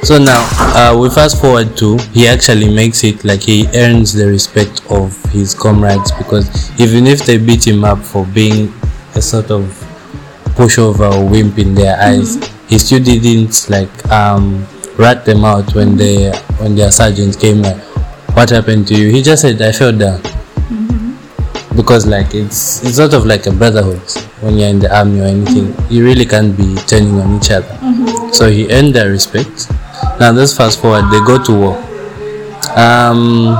So 0.03 0.17
now, 0.17 0.41
uh, 0.75 0.97
we 0.99 1.11
fast 1.11 1.41
forward 1.41 1.77
to 1.79 1.99
he 2.15 2.29
actually 2.29 2.73
makes 2.73 3.05
it 3.05 3.25
like 3.25 3.43
he 3.43 3.67
earns 3.75 4.13
the 4.13 4.27
respect 4.27 4.81
of 4.91 5.13
his 5.33 5.55
comrades 5.55 6.13
because 6.13 6.49
even 6.81 7.07
if 7.07 7.27
they 7.27 7.37
beat 7.37 7.67
him 7.67 7.85
up 7.85 7.99
for 7.99 8.25
being 8.27 8.73
a 9.17 9.21
sort 9.21 9.51
of 9.51 9.65
pushover 10.57 11.13
or 11.13 11.29
wimp 11.29 11.59
in 11.59 11.75
their 11.75 11.97
mm-hmm. 11.97 12.21
eyes, 12.23 12.39
he 12.69 12.79
still 12.79 13.03
didn't 13.03 13.69
like 13.69 13.91
um, 14.11 14.67
rat 14.97 15.25
them 15.25 15.45
out 15.45 15.75
when 15.75 15.97
mm-hmm. 15.97 15.99
they 15.99 16.33
when 16.63 16.75
their 16.77 16.91
sergeant 16.91 17.39
came 17.39 17.63
like, 17.63 17.77
"What 18.35 18.51
happened 18.51 18.87
to 18.89 18.95
you?" 18.95 19.11
He 19.11 19.21
just 19.23 19.43
said, 19.43 19.61
"I 19.61 19.73
fell 19.73 19.93
down." 19.93 20.21
Mm-hmm. 20.21 21.77
Because 21.77 22.07
like 22.07 22.35
it's 22.35 22.83
it's 22.85 22.97
sort 22.97 23.15
of 23.15 23.27
like 23.27 23.47
a 23.47 23.53
brotherhood 23.53 24.01
when 24.41 24.57
you're 24.59 24.69
in 24.69 24.79
the 24.79 24.97
army 24.97 25.21
or 25.21 25.25
anything. 25.25 25.75
You 25.91 26.05
really 26.05 26.25
can't 26.25 26.57
be 26.57 26.77
turning 26.87 27.21
on 27.21 27.37
each 27.37 27.51
other. 27.51 27.75
So 28.33 28.49
he 28.49 28.71
earned 28.71 28.95
their 28.95 29.11
respect. 29.11 29.69
Now 30.21 30.33
let's 30.33 30.57
fast 30.57 30.81
forward. 30.81 31.11
They 31.11 31.21
go 31.21 31.43
to 31.43 31.53
war. 31.53 31.77
Um, 32.77 33.57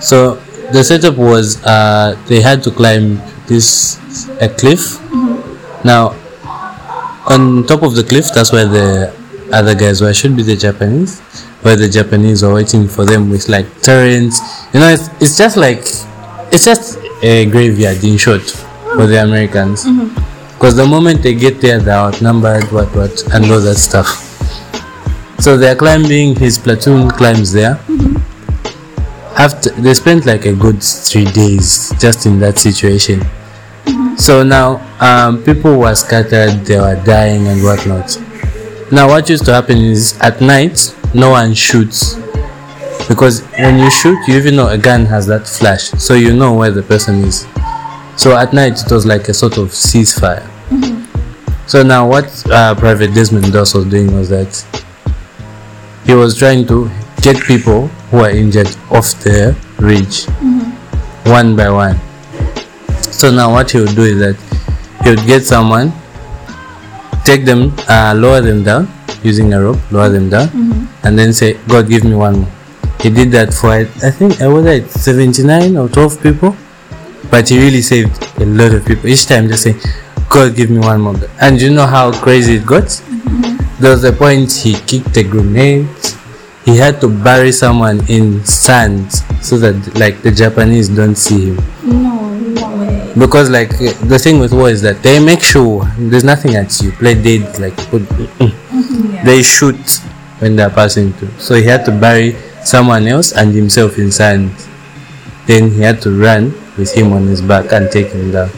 so 0.00 0.34
the 0.72 0.82
setup 0.82 1.16
was 1.16 1.62
uh, 1.64 2.20
they 2.26 2.40
had 2.40 2.62
to 2.64 2.70
climb 2.70 3.20
this 3.46 3.98
a 4.40 4.48
cliff. 4.48 5.00
Now 5.84 6.14
on 7.26 7.66
top 7.66 7.82
of 7.82 7.94
the 7.94 8.04
cliff, 8.04 8.32
that's 8.32 8.52
where 8.52 8.66
the 8.66 9.14
other 9.52 9.74
guys 9.74 10.00
were. 10.00 10.12
Should 10.14 10.36
be 10.36 10.42
the 10.42 10.56
Japanese, 10.56 11.20
where 11.62 11.76
the 11.76 11.88
Japanese 11.88 12.42
were 12.42 12.54
waiting 12.54 12.88
for 12.88 13.04
them 13.04 13.30
with 13.30 13.48
like 13.48 13.66
turrets. 13.82 14.40
You 14.72 14.80
know, 14.80 14.88
it's, 14.88 15.08
it's 15.20 15.36
just 15.36 15.56
like 15.56 15.80
it's 16.52 16.64
just 16.64 16.98
a 17.22 17.46
graveyard 17.46 18.02
in 18.04 18.16
short 18.16 18.42
for 18.42 19.06
the 19.06 19.22
Americans. 19.22 19.84
Because 20.54 20.74
the 20.76 20.86
moment 20.86 21.22
they 21.22 21.34
get 21.34 21.60
there, 21.60 21.78
they're 21.78 21.94
outnumbered, 21.94 22.64
what, 22.72 22.88
what, 22.96 23.22
and 23.32 23.44
all 23.46 23.60
that 23.60 23.76
stuff. 23.76 24.27
So 25.40 25.56
they're 25.56 25.76
climbing, 25.76 26.34
his 26.34 26.58
platoon 26.58 27.10
climbs 27.10 27.52
there. 27.52 27.78
After 29.38 29.70
they 29.70 29.94
spent 29.94 30.26
like 30.26 30.46
a 30.46 30.52
good 30.52 30.82
three 30.82 31.26
days 31.26 31.92
just 32.00 32.26
in 32.26 32.40
that 32.40 32.58
situation. 32.58 33.22
So 34.16 34.42
now 34.42 34.82
um, 34.98 35.44
people 35.44 35.78
were 35.78 35.94
scattered, 35.94 36.64
they 36.64 36.78
were 36.78 37.00
dying 37.04 37.46
and 37.46 37.62
whatnot. 37.62 38.20
Now 38.90 39.06
what 39.06 39.28
used 39.30 39.44
to 39.44 39.52
happen 39.52 39.78
is 39.78 40.18
at 40.20 40.40
night 40.40 40.94
no 41.14 41.30
one 41.30 41.54
shoots 41.54 42.16
because 43.08 43.42
when 43.58 43.78
you 43.78 43.90
shoot 43.90 44.18
you 44.26 44.36
even 44.36 44.56
know 44.56 44.68
a 44.68 44.76
gun 44.76 45.06
has 45.06 45.26
that 45.26 45.46
flash 45.46 45.90
so 45.92 46.14
you 46.14 46.34
know 46.34 46.54
where 46.54 46.70
the 46.72 46.82
person 46.82 47.16
is. 47.22 47.46
So 48.16 48.36
at 48.36 48.52
night 48.52 48.82
it 48.84 48.90
was 48.90 49.06
like 49.06 49.28
a 49.28 49.34
sort 49.34 49.56
of 49.56 49.68
ceasefire. 49.68 50.44
So 51.68 51.84
now 51.84 52.08
what 52.08 52.26
uh, 52.50 52.74
Private 52.74 53.14
Desmond 53.14 53.52
Doss 53.52 53.74
was 53.74 53.84
doing 53.84 54.12
was 54.12 54.30
that 54.30 54.82
he 56.08 56.14
was 56.14 56.38
trying 56.38 56.66
to 56.66 56.90
get 57.20 57.36
people 57.44 57.88
who 58.08 58.20
are 58.20 58.30
injured 58.30 58.66
off 58.90 59.12
the 59.24 59.54
ridge 59.78 60.24
mm-hmm. 60.24 61.30
one 61.30 61.54
by 61.54 61.68
one. 61.68 61.96
So 63.12 63.30
now 63.30 63.52
what 63.52 63.70
he 63.70 63.80
would 63.80 63.94
do 63.94 64.04
is 64.04 64.18
that 64.24 64.36
he 65.04 65.10
would 65.10 65.26
get 65.26 65.44
someone, 65.44 65.92
take 67.26 67.44
them, 67.44 67.74
uh, 67.90 68.14
lower 68.16 68.40
them 68.40 68.64
down 68.64 68.88
using 69.22 69.52
a 69.52 69.60
rope, 69.60 69.76
lower 69.92 70.08
them 70.08 70.30
down, 70.30 70.48
mm-hmm. 70.48 71.06
and 71.06 71.18
then 71.18 71.34
say, 71.34 71.58
God, 71.68 71.90
give 71.90 72.04
me 72.04 72.14
one 72.14 72.40
more. 72.40 72.52
He 73.02 73.10
did 73.10 73.30
that 73.32 73.52
for, 73.52 73.68
I 73.68 73.84
think, 73.84 74.40
I 74.40 74.48
was 74.48 74.64
like 74.64 74.88
79 74.88 75.76
or 75.76 75.90
12 75.90 76.22
people, 76.22 76.56
but 77.30 77.50
he 77.50 77.58
really 77.58 77.82
saved 77.82 78.16
a 78.40 78.46
lot 78.46 78.72
of 78.72 78.86
people. 78.86 79.08
Each 79.08 79.26
time 79.26 79.46
just 79.46 79.62
say, 79.62 79.74
God, 80.30 80.56
give 80.56 80.70
me 80.70 80.78
one 80.78 81.02
more. 81.02 81.16
And 81.38 81.60
you 81.60 81.68
know 81.68 81.86
how 81.86 82.12
crazy 82.18 82.54
it 82.54 82.64
got? 82.66 82.84
Mm-hmm. 82.84 83.58
There 83.80 83.92
was 83.92 84.02
a 84.02 84.12
point 84.12 84.52
he 84.52 84.74
kicked 84.74 85.16
a 85.16 85.22
grenade. 85.22 85.86
He 86.68 86.76
had 86.76 87.00
to 87.00 87.08
bury 87.08 87.50
someone 87.50 88.04
in 88.10 88.44
sand 88.44 89.10
so 89.40 89.56
that 89.56 89.96
like 89.96 90.20
the 90.20 90.30
Japanese 90.30 90.90
don't 90.90 91.14
see 91.16 91.46
him. 91.46 91.56
No, 91.82 92.28
no 92.28 92.76
way. 92.76 93.10
Because 93.18 93.48
like 93.48 93.70
the 94.04 94.18
thing 94.20 94.38
with 94.38 94.52
war 94.52 94.68
is 94.68 94.82
that 94.82 95.02
they 95.02 95.18
make 95.18 95.40
sure 95.40 95.86
there's 95.96 96.24
nothing 96.24 96.56
at 96.56 96.78
you. 96.82 96.92
Play 96.92 97.14
dead 97.14 97.58
like 97.58 97.74
put, 97.88 98.02
mm-hmm. 98.02 99.14
Yeah. 99.14 99.24
they 99.24 99.42
shoot 99.42 99.80
when 100.40 100.56
they're 100.56 100.68
passing 100.68 101.14
through. 101.14 101.32
So 101.38 101.54
he 101.54 101.62
had 101.64 101.86
to 101.86 101.90
bury 101.90 102.36
someone 102.62 103.06
else 103.06 103.32
and 103.32 103.54
himself 103.54 103.96
in 103.96 104.12
sand. 104.12 104.52
Then 105.46 105.70
he 105.70 105.80
had 105.80 106.02
to 106.02 106.10
run 106.10 106.52
with 106.76 106.92
him 106.92 107.14
on 107.14 107.26
his 107.28 107.40
back 107.40 107.72
and 107.72 107.90
take 107.90 108.08
him 108.08 108.30
down. 108.30 108.50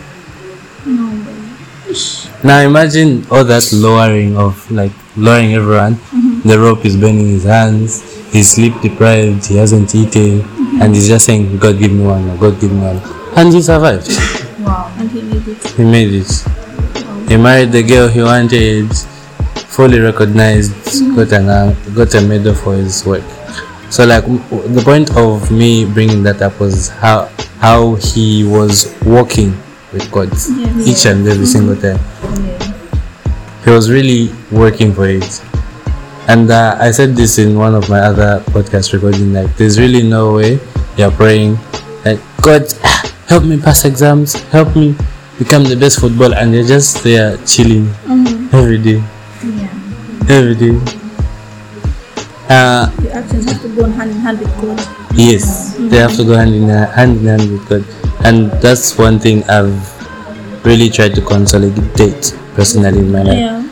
No 0.84 1.14
way. 1.14 1.94
Now 2.42 2.58
imagine 2.58 3.24
all 3.30 3.44
that 3.44 3.70
lowering 3.72 4.36
of 4.36 4.68
like 4.68 4.90
lowering 5.16 5.54
everyone. 5.54 5.94
Mm-hmm. 5.94 6.29
The 6.44 6.58
rope 6.58 6.84
is 6.84 6.96
burning 6.96 7.26
his 7.28 7.44
hands. 7.44 8.02
He's 8.32 8.50
sleep 8.50 8.74
deprived. 8.80 9.46
He 9.46 9.56
hasn't 9.56 9.94
eaten, 9.94 10.40
and 10.80 10.94
he's 10.94 11.08
just 11.08 11.26
saying, 11.26 11.58
"God 11.58 11.78
give 11.78 11.92
me 11.92 12.04
one. 12.04 12.24
God 12.38 12.58
give 12.60 12.72
me 12.72 12.80
one." 12.80 12.96
more." 12.96 13.32
And 13.36 13.52
he 13.52 13.60
survived. 13.62 14.08
Wow. 14.60 14.92
And 14.98 15.10
he 15.10 15.22
made 15.22 15.48
it. 15.48 15.66
He 15.72 15.84
made 15.84 16.12
it. 16.12 16.30
He 17.30 17.36
married 17.38 17.72
the 17.72 17.82
girl 17.82 18.08
he 18.08 18.22
wanted. 18.22 18.92
Fully 19.72 19.98
recognized. 20.00 20.72
Got 21.16 21.32
an 21.32 21.48
uh, 21.48 21.74
got 21.96 22.14
a 22.14 22.20
medal 22.20 22.54
for 22.54 22.74
his 22.76 23.04
work. 23.06 23.24
So 23.88 24.04
like 24.04 24.24
the 24.26 24.82
point 24.84 25.16
of 25.16 25.50
me 25.50 25.86
bringing 25.86 26.22
that 26.24 26.42
up 26.42 26.60
was 26.60 26.88
how 26.88 27.30
how 27.58 27.94
he 27.96 28.44
was 28.44 28.94
walking 29.04 29.56
with 29.92 30.10
God 30.12 30.28
Yes. 30.28 30.86
each 30.86 31.06
and 31.06 31.26
every 31.26 31.46
single 31.46 31.74
time. 31.76 31.98
Yeah. 32.44 33.64
he 33.64 33.70
was 33.70 33.90
really 33.90 34.30
working 34.52 34.92
for 34.92 35.06
it 35.08 35.24
and 36.30 36.50
uh, 36.50 36.76
i 36.78 36.90
said 36.90 37.16
this 37.16 37.38
in 37.38 37.58
one 37.58 37.74
of 37.74 37.88
my 37.88 37.98
other 38.00 38.40
podcast 38.54 38.92
recording 38.92 39.32
like 39.32 39.50
there's 39.56 39.78
really 39.78 40.02
no 40.02 40.34
way 40.34 40.58
you're 40.96 41.10
praying. 41.12 41.56
Like 42.04 42.20
god 42.42 42.66
help 43.28 43.44
me 43.44 43.56
pass 43.58 43.84
exams. 43.84 44.34
Help 44.50 44.74
me 44.76 44.94
become 45.38 45.64
the 45.64 45.76
best 45.76 46.00
footballer. 46.00 46.36
And 46.36 46.52
you're 46.52 46.66
just 46.66 47.02
there 47.04 47.38
chilling 47.46 47.88
every 48.52 48.76
day. 48.78 49.00
Yeah. 49.40 49.70
every 50.28 50.56
day. 50.58 50.76
Uh, 52.50 52.90
Your 53.02 53.12
actions 53.14 53.46
have 53.50 53.62
to 53.62 53.68
go 53.76 53.86
hand 53.86 54.10
in 54.10 54.16
hand 54.18 54.38
with 54.40 54.52
God. 54.60 54.76
yes. 55.14 55.76
They 55.78 55.96
have 55.98 56.16
to 56.16 56.24
go 56.24 56.34
hand 56.36 56.54
in 56.54 56.68
ha- 56.68 56.90
hand 56.92 57.20
in 57.20 57.26
hand 57.26 57.46
with 57.52 57.64
god. 57.68 57.84
And 58.26 58.50
that's 58.60 58.98
one 58.98 59.18
thing 59.18 59.42
i've 59.48 59.78
really 60.66 60.90
tried 60.90 61.14
to 61.14 61.22
consolidate 61.22 62.36
personally 62.54 62.98
in 62.98 63.10
my 63.12 63.22
life. 63.22 63.38
Yeah. 63.38 63.62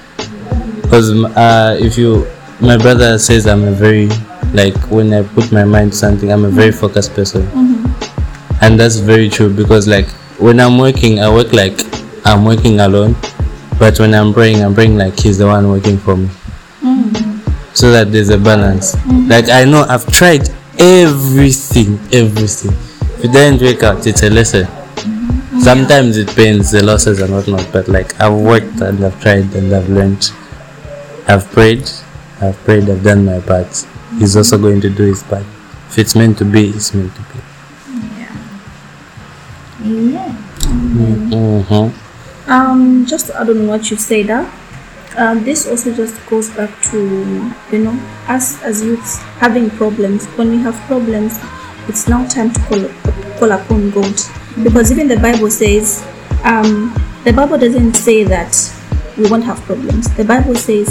because 0.82 1.10
uh, 1.36 1.76
if 1.80 1.98
you 1.98 2.24
my 2.60 2.76
brother 2.76 3.18
says 3.18 3.46
i'm 3.46 3.62
a 3.64 3.70
very 3.70 4.08
like 4.52 4.74
when 4.90 5.12
i 5.12 5.22
put 5.22 5.52
my 5.52 5.64
mind 5.64 5.92
to 5.92 5.96
something 5.98 6.32
i'm 6.32 6.44
a 6.44 6.50
very 6.50 6.72
focused 6.72 7.14
person. 7.14 7.42
Mm-hmm. 7.42 8.64
And 8.64 8.80
that's 8.80 8.96
very 8.96 9.28
true 9.28 9.52
because 9.54 9.86
like 9.86 10.08
when 10.40 10.58
i'm 10.58 10.78
working 10.78 11.20
i 11.20 11.32
work 11.32 11.52
like 11.52 11.78
i'm 12.26 12.44
working 12.44 12.80
alone. 12.80 13.14
But 13.78 14.00
when 14.00 14.12
i'm 14.14 14.32
praying 14.32 14.62
i'm 14.64 14.74
praying 14.74 14.96
like 14.96 15.18
he's 15.18 15.38
the 15.38 15.46
one 15.46 15.68
working 15.70 15.98
for 15.98 16.16
me. 16.16 16.26
Mm-hmm. 16.26 17.74
So 17.74 17.92
that 17.92 18.10
there's 18.10 18.30
a 18.30 18.38
balance. 18.38 18.96
Mm-hmm. 18.96 19.28
Like 19.28 19.48
i 19.50 19.64
know 19.64 19.84
i've 19.88 20.10
tried 20.12 20.48
everything 20.78 22.00
everything. 22.12 22.72
If 22.72 23.24
it 23.24 23.32
doesn't 23.32 23.62
work 23.62 23.82
out 23.84 24.06
it's 24.06 24.22
a 24.24 24.30
lesson. 24.30 24.66
Sometimes 25.60 26.16
it 26.16 26.28
pains 26.34 26.70
the 26.72 26.82
losses 26.84 27.20
and 27.20 27.32
whatnot 27.32 27.68
but 27.72 27.86
like 27.86 28.20
i've 28.20 28.34
worked 28.34 28.80
and 28.80 29.04
i've 29.04 29.20
tried 29.20 29.54
and 29.54 29.72
i've 29.72 29.88
learned. 29.88 30.32
I've 31.28 31.46
prayed 31.52 31.88
i've 32.40 32.56
prayed 32.64 32.88
i've 32.88 33.02
done 33.02 33.24
my 33.24 33.40
part 33.40 33.86
he's 34.18 34.36
also 34.36 34.58
going 34.58 34.80
to 34.80 34.90
do 34.90 35.04
his 35.04 35.22
part 35.24 35.44
if 35.88 35.98
it's 35.98 36.14
meant 36.14 36.36
to 36.38 36.44
be 36.44 36.68
it's 36.70 36.94
meant 36.94 37.14
to 37.14 37.22
be 37.22 37.40
Yeah. 38.18 38.36
Yeah. 39.82 40.34
mm-hmm. 40.58 42.50
Um, 42.50 43.04
just 43.04 43.26
to 43.26 43.38
add 43.38 43.50
on 43.50 43.66
what 43.66 43.90
you 43.90 43.98
said, 43.98 44.30
uh, 44.30 44.50
um, 45.18 45.44
this 45.44 45.66
also 45.68 45.92
just 45.94 46.14
goes 46.28 46.48
back 46.50 46.70
to 46.84 46.96
you 47.70 47.78
know 47.78 47.92
us 48.26 48.62
as 48.62 48.82
youths 48.82 49.18
having 49.36 49.68
problems. 49.70 50.24
When 50.38 50.50
we 50.50 50.58
have 50.58 50.74
problems, 50.86 51.38
it's 51.88 52.08
now 52.08 52.26
time 52.26 52.50
to 52.52 52.60
call 52.60 52.88
call 53.38 53.52
upon 53.52 53.90
God, 53.90 54.16
because 54.62 54.90
even 54.90 55.08
the 55.08 55.18
Bible 55.18 55.50
says, 55.50 56.02
um, 56.44 56.94
the 57.24 57.32
Bible 57.34 57.58
doesn't 57.58 57.94
say 57.94 58.24
that 58.24 58.56
we 59.18 59.28
won't 59.28 59.44
have 59.44 59.60
problems. 59.62 60.08
The 60.16 60.24
Bible 60.24 60.54
says, 60.54 60.88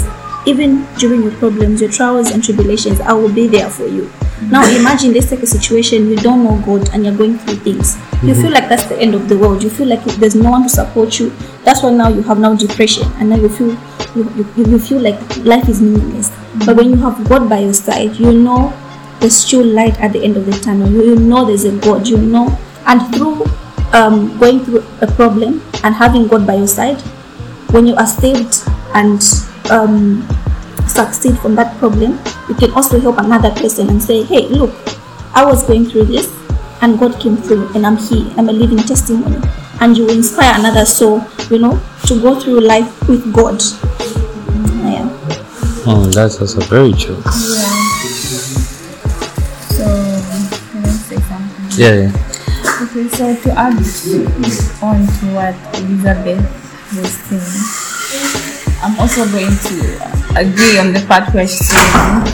even 0.48 0.86
during 0.96 1.22
your 1.22 1.32
problems, 1.32 1.80
your 1.82 1.90
trials 1.90 2.30
and 2.30 2.42
tribulations, 2.42 3.00
I 3.00 3.12
will 3.12 3.32
be 3.32 3.46
there 3.46 3.68
for 3.68 3.86
you. 3.86 4.10
Now 4.50 4.64
imagine 4.66 5.12
let's 5.12 5.28
take 5.28 5.42
a 5.42 5.46
situation 5.46 6.08
you 6.08 6.16
don't 6.16 6.42
know 6.42 6.62
God 6.64 6.88
and 6.94 7.04
you're 7.04 7.16
going 7.16 7.38
through 7.38 7.56
things. 7.56 7.98
You 8.22 8.34
feel 8.34 8.50
like 8.50 8.68
that's 8.68 8.84
the 8.84 8.98
end 8.98 9.14
of 9.14 9.28
the 9.28 9.36
world. 9.36 9.62
You 9.62 9.68
feel 9.68 9.88
like 9.88 10.02
there's 10.16 10.34
no 10.34 10.50
one 10.50 10.62
to 10.62 10.68
support 10.68 11.18
you. 11.20 11.30
That's 11.64 11.82
why 11.82 11.90
now 11.90 12.08
you 12.08 12.22
have 12.22 12.38
now 12.38 12.54
depression 12.54 13.04
and 13.16 13.28
now 13.28 13.36
you 13.36 13.48
feel 13.48 13.76
you, 14.16 14.46
you, 14.56 14.64
you 14.64 14.78
feel 14.78 15.00
like 15.00 15.20
life 15.44 15.68
is 15.68 15.82
meaningless. 15.82 16.30
But 16.64 16.76
when 16.76 16.90
you 16.90 16.96
have 16.96 17.28
God 17.28 17.48
by 17.48 17.58
your 17.58 17.74
side, 17.74 18.16
you 18.16 18.32
know 18.32 18.72
there's 19.20 19.36
still 19.36 19.64
light 19.64 20.00
at 20.00 20.12
the 20.12 20.24
end 20.24 20.36
of 20.36 20.46
the 20.46 20.52
tunnel. 20.52 20.90
You, 20.90 21.02
you 21.10 21.16
know 21.16 21.44
there's 21.44 21.64
a 21.64 21.76
God. 21.76 22.08
You 22.08 22.16
know, 22.16 22.56
and 22.86 23.14
through 23.14 23.44
um, 23.92 24.38
going 24.38 24.64
through 24.64 24.84
a 25.02 25.06
problem 25.06 25.62
and 25.84 25.94
having 25.94 26.26
God 26.26 26.46
by 26.46 26.54
your 26.54 26.68
side, 26.68 27.00
when 27.72 27.86
you 27.86 27.94
are 27.96 28.06
saved 28.06 28.62
and 28.94 29.20
um, 29.70 30.26
succeed 30.98 31.38
from 31.38 31.54
that 31.54 31.76
problem, 31.78 32.18
you 32.48 32.54
can 32.54 32.72
also 32.72 32.98
help 32.98 33.18
another 33.18 33.50
person 33.52 33.88
and 33.88 34.02
say, 34.02 34.24
hey, 34.24 34.48
look, 34.48 34.74
I 35.32 35.44
was 35.44 35.62
going 35.62 35.86
through 35.86 36.06
this 36.06 36.26
and 36.82 36.98
God 36.98 37.20
came 37.20 37.36
through 37.36 37.72
and 37.74 37.86
I'm 37.86 37.96
here. 37.96 38.26
I'm 38.36 38.48
a 38.48 38.52
living 38.52 38.78
testimony. 38.78 39.38
And 39.80 39.96
you 39.96 40.04
will 40.06 40.16
inspire 40.16 40.58
another 40.58 40.84
soul, 40.84 41.22
you 41.50 41.58
know, 41.60 41.80
to 42.06 42.20
go 42.20 42.34
through 42.40 42.60
life 42.60 42.90
with 43.08 43.32
God. 43.32 43.62
Yeah. 44.82 45.06
mm, 45.86 46.12
that's 46.12 46.40
also 46.40 46.60
very 46.66 46.92
true 46.92 47.16
Yeah. 47.16 47.74
So, 49.70 49.86
can 50.72 50.84
I 50.84 50.90
say 51.06 51.16
something? 51.30 51.78
yeah, 51.78 51.94
yeah. 51.94 52.12
Okay, 52.82 53.06
so 53.08 53.34
to 53.42 53.50
add 53.54 53.78
on 54.82 55.06
to 55.06 55.24
what 55.34 55.54
Elizabeth 55.78 56.42
was 56.96 57.12
saying, 57.30 57.87
I'm 58.82 58.98
also 59.00 59.26
going 59.30 59.50
to 59.50 59.76
agree 60.38 60.78
on 60.78 60.92
the 60.92 61.04
part 61.08 61.32
where 61.34 61.46
she's 61.46 61.68
saying 61.68 62.24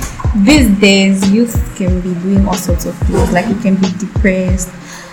these 0.45 0.69
days 0.81 1.31
youth 1.31 1.55
can 1.77 2.01
be 2.01 2.13
doing 2.21 2.47
all 2.47 2.55
sorts 2.55 2.85
of 2.87 2.97
things. 3.07 3.31
Like 3.33 3.49
you 3.49 3.57
can 3.57 3.77
be 3.77 3.89
depressed. 3.99 4.71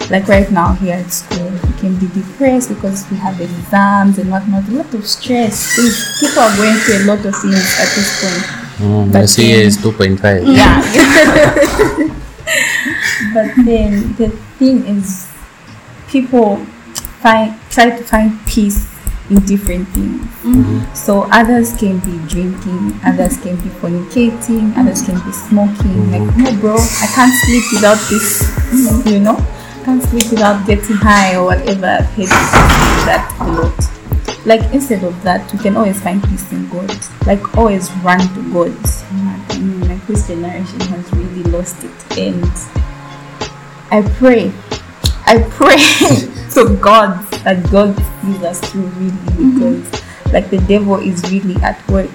Like 0.09 0.27
right 0.27 0.49
now 0.51 0.73
here 0.73 0.95
at 0.95 1.11
school, 1.11 1.49
you 1.51 1.73
can 1.79 1.95
be 1.95 2.07
depressed 2.07 2.69
because 2.69 3.05
we 3.09 3.15
have 3.17 3.39
exams 3.39 4.17
and 4.17 4.29
whatnot. 4.29 4.67
A 4.67 4.71
lot 4.71 4.93
of 4.93 5.07
stress. 5.07 5.75
People 6.19 6.41
are 6.43 6.55
going 6.57 6.75
through 6.79 7.03
a 7.03 7.05
lot 7.07 7.25
of 7.25 7.35
things 7.39 7.77
at 7.79 7.87
this 7.95 8.09
point. 8.19 8.45
Mm, 8.81 9.11
But 9.13 9.29
then- 9.29 9.61
is 9.61 9.77
2.5 9.77 10.43
Yeah. 10.47 10.81
but 13.33 13.47
then 13.63 14.13
the 14.15 14.29
thing 14.59 14.85
is, 14.87 15.27
people 16.09 16.57
find 17.21 17.53
try 17.69 17.89
to 17.91 18.03
find 18.03 18.37
peace 18.47 18.87
in 19.31 19.39
different 19.45 19.87
things. 19.89 20.21
Mm-hmm. 20.43 20.93
So 20.93 21.23
others 21.31 21.73
can 21.77 21.99
be 21.99 22.19
drinking, 22.27 22.99
others 23.05 23.39
can 23.39 23.55
be 23.55 23.69
fornicating, 23.79 24.75
others 24.75 25.01
can 25.01 25.15
be 25.23 25.31
smoking. 25.31 26.11
Like, 26.11 26.35
no, 26.35 26.51
bro, 26.59 26.75
I 26.75 27.07
can't 27.15 27.33
sleep 27.47 27.63
without 27.71 27.97
this. 28.11 28.43
Mm-hmm. 28.43 29.07
You 29.07 29.19
know, 29.21 29.37
I 29.39 29.83
can't 29.85 30.03
sleep 30.03 30.29
without 30.29 30.67
getting 30.67 30.97
high 30.97 31.37
or 31.37 31.45
whatever. 31.45 31.87
I've 31.87 32.05
heard 32.11 32.27
that 33.07 33.23
a 33.39 33.47
lot. 33.47 34.45
Like 34.45 34.61
instead 34.73 35.03
of 35.03 35.15
that, 35.23 35.51
we 35.53 35.59
can 35.59 35.77
always 35.77 36.01
find 36.01 36.21
peace 36.23 36.51
in 36.51 36.67
God. 36.69 36.91
Like 37.25 37.57
always 37.57 37.89
run 38.03 38.19
to 38.19 38.53
God. 38.53 38.75
I 39.13 39.59
mean, 39.59 39.87
like 39.87 40.05
this 40.07 40.27
generation 40.27 40.79
has 40.91 41.13
really 41.13 41.43
lost 41.43 41.83
it, 41.83 42.17
and 42.17 42.43
I 43.91 44.01
pray. 44.17 44.51
I 45.31 45.39
pray 45.47 45.77
to 46.59 46.75
God 46.83 47.23
that 47.47 47.63
God 47.71 47.95
sees 48.19 48.43
us 48.43 48.59
through 48.69 48.91
really 48.99 49.53
because 49.55 50.33
like 50.33 50.49
the 50.49 50.57
devil 50.67 50.99
is 50.99 51.23
really 51.31 51.55
at 51.63 51.79
work. 51.87 52.11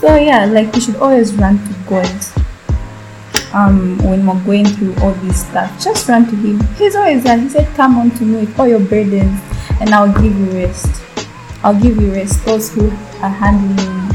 So 0.00 0.16
yeah, 0.16 0.44
like 0.44 0.70
we 0.74 0.80
should 0.82 0.96
always 0.96 1.32
run 1.32 1.56
to 1.56 1.74
God. 1.88 2.12
Um, 3.54 3.96
when 4.04 4.26
we're 4.26 4.44
going 4.44 4.66
through 4.66 4.94
all 5.00 5.12
this 5.24 5.48
stuff, 5.48 5.72
just 5.82 6.06
run 6.10 6.26
to 6.28 6.36
Him. 6.36 6.60
He's 6.76 6.94
always 6.94 7.24
there. 7.24 7.38
He 7.38 7.48
said, 7.48 7.66
"Come 7.74 7.96
unto 7.96 8.26
me 8.26 8.44
with 8.44 8.60
all 8.60 8.68
your 8.68 8.80
burdens, 8.80 9.40
and 9.80 9.88
I'll 9.88 10.12
give 10.20 10.36
you 10.36 10.60
rest. 10.60 11.00
I'll 11.64 11.80
give 11.80 11.96
you 11.96 12.12
rest." 12.12 12.44
Those 12.44 12.70
who 12.70 12.90
are 13.24 13.32
handling 13.32 14.12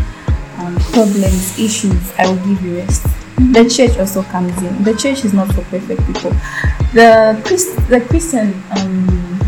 um, 0.61 0.77
problems, 0.93 1.57
issues, 1.57 2.13
I 2.19 2.29
will 2.29 2.37
give 2.45 2.61
you 2.61 2.77
rest. 2.77 3.14
The 3.38 3.69
church 3.69 3.98
also 3.98 4.24
comes 4.24 4.56
in. 4.62 4.84
The 4.84 4.93
church 4.95 5.26
is 5.26 5.34
not 5.34 5.54
for 5.54 5.62
perfect 5.63 6.06
people. 6.08 6.32
The 6.93 7.41
Christ, 7.45 7.76
the 7.89 8.00
Christian, 8.02 8.54
um, 8.78 9.39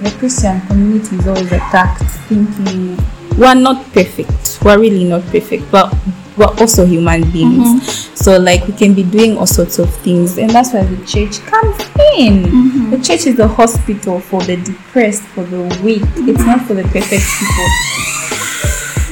the 0.00 0.14
Christian 0.18 0.60
community 0.68 1.16
is 1.16 1.26
always 1.26 1.50
attacked, 1.52 2.02
thinking 2.28 2.96
we're 3.36 3.54
not 3.54 3.84
perfect. 3.92 4.60
We're 4.64 4.78
really 4.78 5.04
not 5.04 5.22
perfect, 5.24 5.70
but 5.72 5.92
we're 6.36 6.46
also 6.60 6.86
human 6.86 7.28
beings. 7.32 8.08
So 8.18 8.38
like 8.38 8.66
we 8.66 8.72
can 8.72 8.94
be 8.94 9.02
doing 9.02 9.36
all 9.36 9.46
sorts 9.46 9.78
of 9.80 9.92
things, 9.96 10.38
and 10.38 10.50
that's 10.50 10.72
why 10.72 10.84
the 10.84 11.04
church 11.04 11.40
comes 11.40 11.76
in. 12.16 12.90
The 12.90 12.98
church 12.98 13.26
is 13.26 13.36
the 13.36 13.48
hospital 13.48 14.20
for 14.20 14.40
the 14.42 14.56
depressed, 14.56 15.22
for 15.22 15.42
the 15.42 15.62
weak. 15.82 16.02
It's 16.16 16.44
not 16.44 16.62
for 16.66 16.74
the 16.74 16.84
perfect 16.84 17.24
people. 17.38 18.13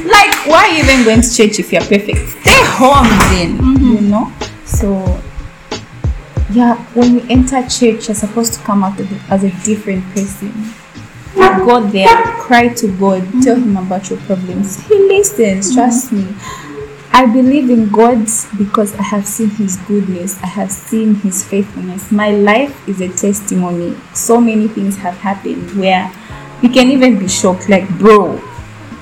Like, 0.05 0.47
why 0.47 0.69
are 0.69 0.77
you 0.77 0.85
even 0.85 1.05
going 1.05 1.23
to 1.23 1.35
church 1.35 1.59
if 1.59 1.73
you're 1.73 1.83
perfect? 1.83 2.29
Stay 2.41 2.61
home 2.77 3.07
then, 3.31 3.57
you 3.81 3.99
mm-hmm. 3.99 4.11
know? 4.11 4.33
So, 4.65 5.21
yeah, 6.53 6.77
when 6.95 7.15
you 7.15 7.27
enter 7.29 7.62
church, 7.62 8.09
you're 8.09 8.15
supposed 8.15 8.55
to 8.55 8.61
come 8.61 8.83
out 8.85 8.99
as 9.31 9.45
a 9.45 9.51
different 9.65 10.05
person. 10.15 10.53
Go 11.35 11.81
there, 11.87 12.09
cry 12.41 12.69
to 12.69 12.88
God, 12.99 13.23
tell 13.43 13.57
mm-hmm. 13.57 13.77
Him 13.77 13.87
about 13.87 14.11
your 14.11 14.19
problems. 14.21 14.79
Mm-hmm. 14.79 14.93
He 14.93 14.99
listens, 15.09 15.75
trust 15.75 16.12
me. 16.12 16.35
I 17.15 17.27
believe 17.27 17.69
in 17.69 17.91
God 17.91 18.27
because 18.57 18.95
I 18.95 19.03
have 19.03 19.27
seen 19.27 19.51
His 19.51 19.77
goodness, 19.77 20.43
I 20.43 20.47
have 20.47 20.73
seen 20.73 21.15
His 21.17 21.45
faithfulness. 21.45 22.11
My 22.11 22.31
life 22.31 22.88
is 22.88 23.01
a 23.01 23.09
testimony. 23.09 23.97
So 24.15 24.41
many 24.41 24.67
things 24.67 24.97
have 24.97 25.19
happened 25.19 25.71
where 25.79 26.11
you 26.62 26.71
can 26.71 26.91
even 26.91 27.19
be 27.19 27.29
shocked, 27.29 27.69
like, 27.69 27.88
bro, 27.99 28.41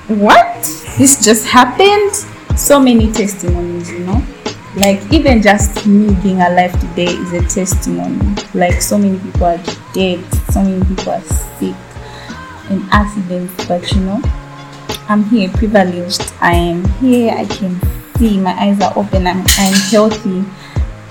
what? 0.07 0.63
This 0.97 1.23
just 1.23 1.45
happened? 1.45 2.15
So 2.57 2.79
many 2.79 3.11
testimonies, 3.11 3.91
you 3.91 3.99
know? 3.99 4.21
Like, 4.75 5.01
even 5.11 5.41
just 5.41 5.85
me 5.85 6.15
being 6.21 6.41
alive 6.41 6.71
today 6.79 7.11
is 7.11 7.33
a 7.33 7.41
testimony. 7.41 8.35
Like, 8.53 8.81
so 8.81 8.97
many 8.97 9.19
people 9.19 9.45
are 9.45 9.57
dead, 9.93 10.23
so 10.51 10.63
many 10.63 10.83
people 10.85 11.11
are 11.11 11.21
sick 11.21 11.75
in 12.69 12.87
accidents, 12.91 13.67
but 13.67 13.91
you 13.91 14.01
know, 14.01 14.21
I'm 15.09 15.25
here, 15.25 15.49
privileged. 15.49 16.33
I 16.39 16.53
am 16.53 16.85
here, 16.99 17.33
I 17.33 17.45
can 17.45 17.79
see, 18.17 18.39
my 18.39 18.53
eyes 18.53 18.79
are 18.81 18.93
open, 18.97 19.27
I'm, 19.27 19.43
I'm 19.57 19.73
healthy. 19.91 20.45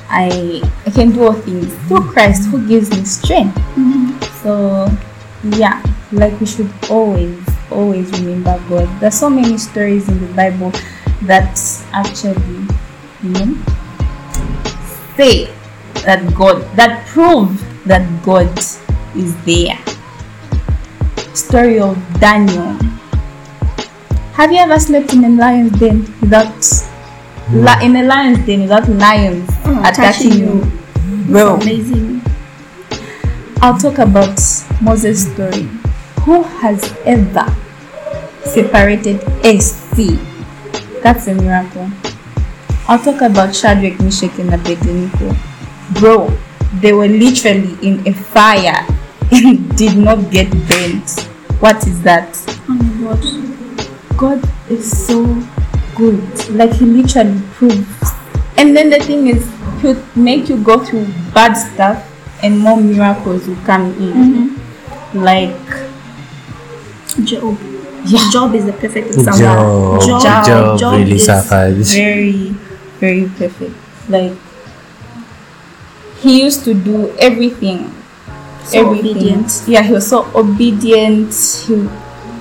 I, 0.09 0.63
I 0.87 0.91
can 0.91 1.13
do 1.13 1.25
all 1.25 1.33
things 1.35 1.73
through 1.87 2.11
Christ 2.13 2.49
who 2.49 2.67
gives 2.67 2.91
me 2.91 3.05
strength. 3.05 3.57
Mm-hmm. 3.77 4.21
So, 4.43 4.89
yeah, 5.45 5.83
like 6.13 6.39
we 6.41 6.47
should 6.47 6.71
always, 6.91 7.39
always 7.71 8.11
remember 8.21 8.61
God. 8.69 8.89
There's 9.01 9.19
so 9.19 9.31
many 9.31 9.57
stories 9.59 10.09
in 10.09 10.21
the 10.21 10.33
Bible 10.35 10.73
that 11.23 11.57
actually, 11.93 12.67
you 13.23 13.31
know, 13.31 13.55
say 15.17 15.47
that 16.05 16.23
God, 16.35 16.63
that 16.77 17.07
prove 17.09 17.57
that 17.87 18.05
God 18.23 18.49
is 19.17 19.35
there. 19.45 19.79
Story 21.35 21.79
of 21.81 21.97
Daniel. 22.21 22.77
Have 24.35 24.53
you 24.53 24.59
ever 24.59 24.79
slept 24.79 25.13
in 25.13 25.25
a 25.25 25.29
lion's 25.29 25.73
den 25.79 26.01
without, 26.21 26.49
li- 27.53 27.85
in 27.85 27.97
a 27.97 28.03
lion's 28.05 28.45
den 28.47 28.63
without 28.63 28.89
lions 28.89 29.49
Oh, 29.65 29.83
attacking 29.85 30.33
you? 30.33 30.65
you. 30.65 31.27
Bro, 31.27 31.57
Amazing. 31.57 32.23
I'll 33.63 33.79
talk 33.79 33.99
about 33.99 34.41
Moses' 34.81 35.31
story. 35.33 35.69
Who 36.23 36.43
has 36.43 36.95
ever 37.05 37.47
separated 38.45 39.23
a 39.45 39.59
sea? 39.59 40.19
That's 41.03 41.27
a 41.29 41.35
miracle. 41.35 41.91
I'll 42.89 42.99
talk 42.99 43.21
about 43.23 43.55
Shadrach, 43.55 44.01
Meshach, 44.01 44.39
and 44.39 44.53
Abednego. 44.53 45.35
Bro, 45.95 46.37
they 46.81 46.93
were 46.93 47.09
literally 47.09 47.77
in 47.83 48.07
a 48.07 48.13
fire 48.13 48.87
and 49.33 49.77
did 49.77 49.97
not 49.97 50.31
get 50.31 50.51
burnt. 50.69 51.21
What 51.61 51.87
is 51.87 52.03
that? 52.03 52.37
Oh 52.69 52.75
my 52.75 53.15
god. 53.15 54.17
God 54.17 54.51
is 54.71 55.07
so 55.07 55.25
good. 55.95 56.51
Like 56.51 56.73
he 56.73 56.85
literally 56.85 57.41
proves. 57.53 58.11
And 58.57 58.77
then 58.77 58.91
the 58.91 59.01
thing 59.01 59.29
is, 59.29 59.51
he'll 59.81 60.03
make 60.15 60.49
you 60.49 60.63
go 60.63 60.85
through 60.85 61.07
bad 61.33 61.55
stuff 61.55 62.07
and 62.43 62.59
more 62.59 62.77
miracles 62.77 63.47
will 63.47 63.57
come 63.65 63.87
in. 63.95 64.13
Mm-hmm. 64.13 64.60
Like 65.15 65.57
Job. 67.25 67.59
Yeah. 68.05 68.31
Job 68.33 68.55
is 68.55 68.65
the 68.65 68.73
perfect 68.73 69.09
example. 69.09 69.99
Job, 70.01 70.45
Job, 70.47 70.79
Job, 70.79 70.95
really 70.99 71.17
is- 71.17 71.27
suffered. 71.27 71.75
very, 71.77 72.55
very 72.99 73.29
perfect. 73.37 73.75
Like 74.09 74.33
he 76.21 76.43
used 76.43 76.65
to 76.65 76.75
do 76.75 77.11
everything. 77.19 77.95
So 78.65 78.91
obedient. 78.91 79.65
Yeah, 79.67 79.83
he 79.83 79.93
was 79.93 80.07
so 80.09 80.31
obedient. 80.35 81.35
He 81.67 81.89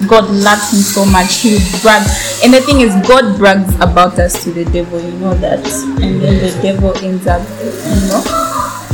God 0.08 0.30
loved 0.30 0.72
him 0.72 0.80
so 0.80 1.04
much. 1.06 1.42
He 1.42 1.54
would 1.54 1.82
brag. 1.82 2.08
And 2.44 2.54
the 2.54 2.62
thing 2.62 2.80
is, 2.82 2.96
God 3.08 3.38
brags 3.38 3.74
about 3.76 4.18
us 4.20 4.44
to 4.46 4.52
the 4.52 4.64
devil, 4.66 5.00
you 5.02 5.12
know 5.20 5.34
that. 5.36 5.60
And 6.00 6.22
then 6.22 6.40
the 6.40 6.62
devil 6.62 6.96
ends 7.04 7.28
up, 7.28 7.42
you 7.60 8.08
know, 8.08 8.24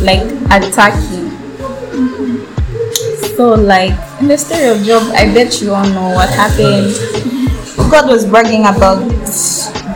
like 0.02 0.24
attacking. 0.50 1.30
So, 3.36 3.54
like, 3.54 3.92
in 4.22 4.30
the 4.30 4.38
story 4.38 4.68
of 4.68 4.82
Job, 4.84 5.12
I 5.12 5.26
bet 5.34 5.62
you 5.62 5.74
all 5.74 5.84
know 5.90 6.16
what 6.16 6.30
happened. 6.30 6.96
God 7.92 8.08
was 8.08 8.26
bragging 8.26 8.62
about 8.62 9.04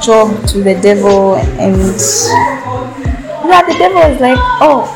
Job 0.04 0.46
to 0.50 0.62
the 0.62 0.78
devil, 0.82 1.36
and 1.36 1.78
yeah, 3.48 3.64
the 3.64 3.76
devil 3.80 4.02
was 4.12 4.20
like, 4.20 4.38
"Oh, 4.60 4.92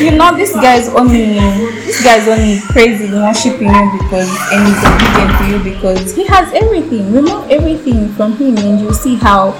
you 0.00 0.12
know, 0.12 0.30
this 0.36 0.52
guy's 0.52 0.88
only 0.90 1.34
this 1.82 2.02
guy's 2.04 2.28
only 2.28 2.60
crazy 2.70 3.10
worshiping 3.10 3.74
you 3.74 3.98
because 3.98 4.30
and 4.54 4.62
he's 4.62 4.82
obedient 4.86 5.32
to 5.38 5.44
you 5.50 5.74
because 5.74 6.14
he 6.14 6.24
has 6.26 6.54
everything. 6.54 7.12
Remove 7.12 7.50
everything 7.50 8.08
from 8.14 8.36
him, 8.36 8.56
and 8.58 8.80
you 8.80 8.94
see 8.94 9.16
how 9.16 9.58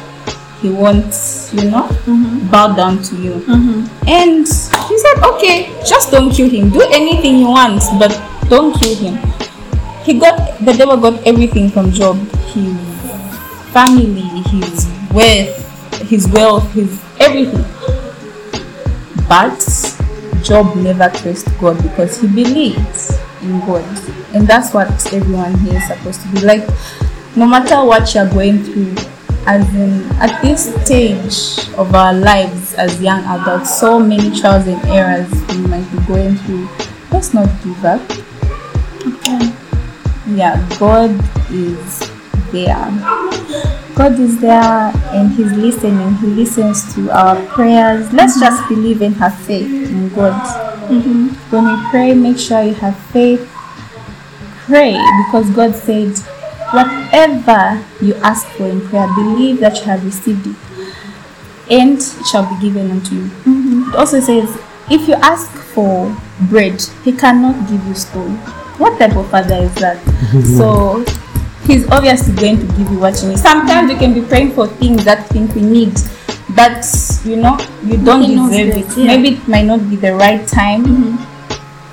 he 0.62 0.70
wants, 0.70 1.52
you 1.52 1.70
know, 1.70 1.82
mm-hmm. 2.06 2.48
bow 2.50 2.72
down 2.74 3.02
to 3.02 3.16
you." 3.16 3.32
Mm-hmm. 3.44 4.08
And 4.08 4.46
he 4.46 4.94
said, 4.98 5.18
"Okay, 5.34 5.68
just 5.84 6.10
don't 6.10 6.30
kill 6.30 6.48
him. 6.48 6.70
Do 6.70 6.80
anything 6.92 7.38
you 7.38 7.48
want, 7.48 7.82
but 7.98 8.14
don't 8.48 8.72
kill 8.78 8.94
him." 8.94 9.18
He 10.06 10.18
got 10.18 10.58
the 10.64 10.72
devil 10.72 10.96
got 10.96 11.18
everything 11.26 11.68
from 11.68 11.90
Job. 11.90 12.16
His 12.54 12.78
family, 13.74 14.30
his 14.48 14.86
wealth, 15.12 15.58
his 16.08 16.28
wealth, 16.30 16.70
his 16.72 16.90
everything. 17.18 17.66
But 19.28 19.58
Job 20.42 20.76
never 20.76 21.08
cursed 21.10 21.48
God 21.58 21.82
because 21.82 22.20
he 22.20 22.26
believes 22.26 23.18
in 23.42 23.60
God. 23.60 23.84
And 24.34 24.46
that's 24.46 24.74
what 24.74 24.90
everyone 25.12 25.58
here 25.60 25.76
is 25.76 25.86
supposed 25.86 26.22
to 26.22 26.28
be 26.28 26.40
like. 26.40 26.68
No 27.34 27.46
matter 27.46 27.82
what 27.84 28.14
you're 28.14 28.28
going 28.28 28.62
through, 28.62 28.94
as 29.46 29.66
in 29.74 30.04
at 30.20 30.40
this 30.42 30.72
stage 30.84 31.68
of 31.76 31.94
our 31.94 32.14
lives 32.14 32.74
as 32.74 33.00
young 33.00 33.24
adults, 33.24 33.78
so 33.78 33.98
many 33.98 34.30
trials 34.38 34.66
and 34.66 34.82
errors 34.86 35.30
we 35.48 35.66
might 35.66 35.90
be 35.90 35.98
going 36.06 36.36
through. 36.36 36.68
Let's 37.10 37.34
not 37.34 37.48
give 37.64 37.84
up. 37.84 38.00
Okay. 39.06 39.52
Yeah, 40.34 40.56
God 40.78 41.10
is 41.50 42.10
there. 42.52 42.88
God 43.94 44.18
is 44.18 44.40
there 44.40 44.92
and 45.12 45.32
He's 45.32 45.52
listening. 45.52 46.14
He 46.16 46.26
listens 46.28 46.94
to 46.94 47.10
our 47.10 47.36
prayers. 47.48 48.12
Let's 48.12 48.38
just 48.40 48.68
believe 48.68 49.02
and 49.02 49.14
have 49.16 49.36
faith 49.40 49.66
in 49.66 50.08
God. 50.10 50.32
Mm-hmm. 50.88 51.28
When 51.50 51.64
we 51.66 51.90
pray, 51.90 52.14
make 52.14 52.38
sure 52.38 52.62
you 52.62 52.74
have 52.74 52.96
faith. 53.10 53.48
Pray 54.66 54.92
because 55.24 55.50
God 55.50 55.74
said, 55.74 56.16
whatever 56.72 57.84
you 58.00 58.14
ask 58.16 58.46
for 58.56 58.66
in 58.66 58.80
prayer, 58.88 59.06
believe 59.14 59.60
that 59.60 59.76
you 59.78 59.84
have 59.84 60.04
received 60.04 60.46
it 60.46 60.56
and 61.70 61.98
it 61.98 62.26
shall 62.30 62.48
be 62.48 62.60
given 62.60 62.90
unto 62.90 63.14
you. 63.14 63.22
Mm-hmm. 63.44 63.90
It 63.90 63.96
also 63.96 64.20
says, 64.20 64.48
if 64.90 65.06
you 65.08 65.14
ask 65.14 65.50
for 65.74 66.14
bread, 66.50 66.82
He 67.04 67.12
cannot 67.12 67.68
give 67.70 67.84
you 67.86 67.94
stone. 67.94 68.36
What 68.78 68.98
type 68.98 69.16
of 69.16 69.30
father 69.30 69.56
is 69.56 69.74
that? 69.76 70.02
so 70.58 71.04
He's 71.66 71.88
obviously 71.90 72.34
going 72.34 72.58
to 72.58 72.66
give 72.76 72.90
you 72.90 72.98
what 72.98 73.22
you 73.22 73.28
need. 73.28 73.38
Sometimes 73.38 73.92
we 73.92 73.98
can 73.98 74.12
be 74.12 74.20
praying 74.22 74.52
for 74.52 74.66
things 74.66 75.04
that 75.04 75.28
think 75.28 75.54
we 75.54 75.62
need, 75.62 75.94
but 76.56 76.84
you 77.24 77.36
know, 77.36 77.56
you 77.84 77.96
don't 78.04 78.22
He 78.22 78.34
deserve 78.34 78.76
it. 78.82 78.98
yeah. 78.98 79.06
Maybe 79.06 79.36
it 79.36 79.46
might 79.48 79.64
not 79.64 79.88
be 79.88 79.94
the 79.96 80.14
right 80.14 80.46
time. 80.48 80.84
Mm-hmm. 80.84 81.31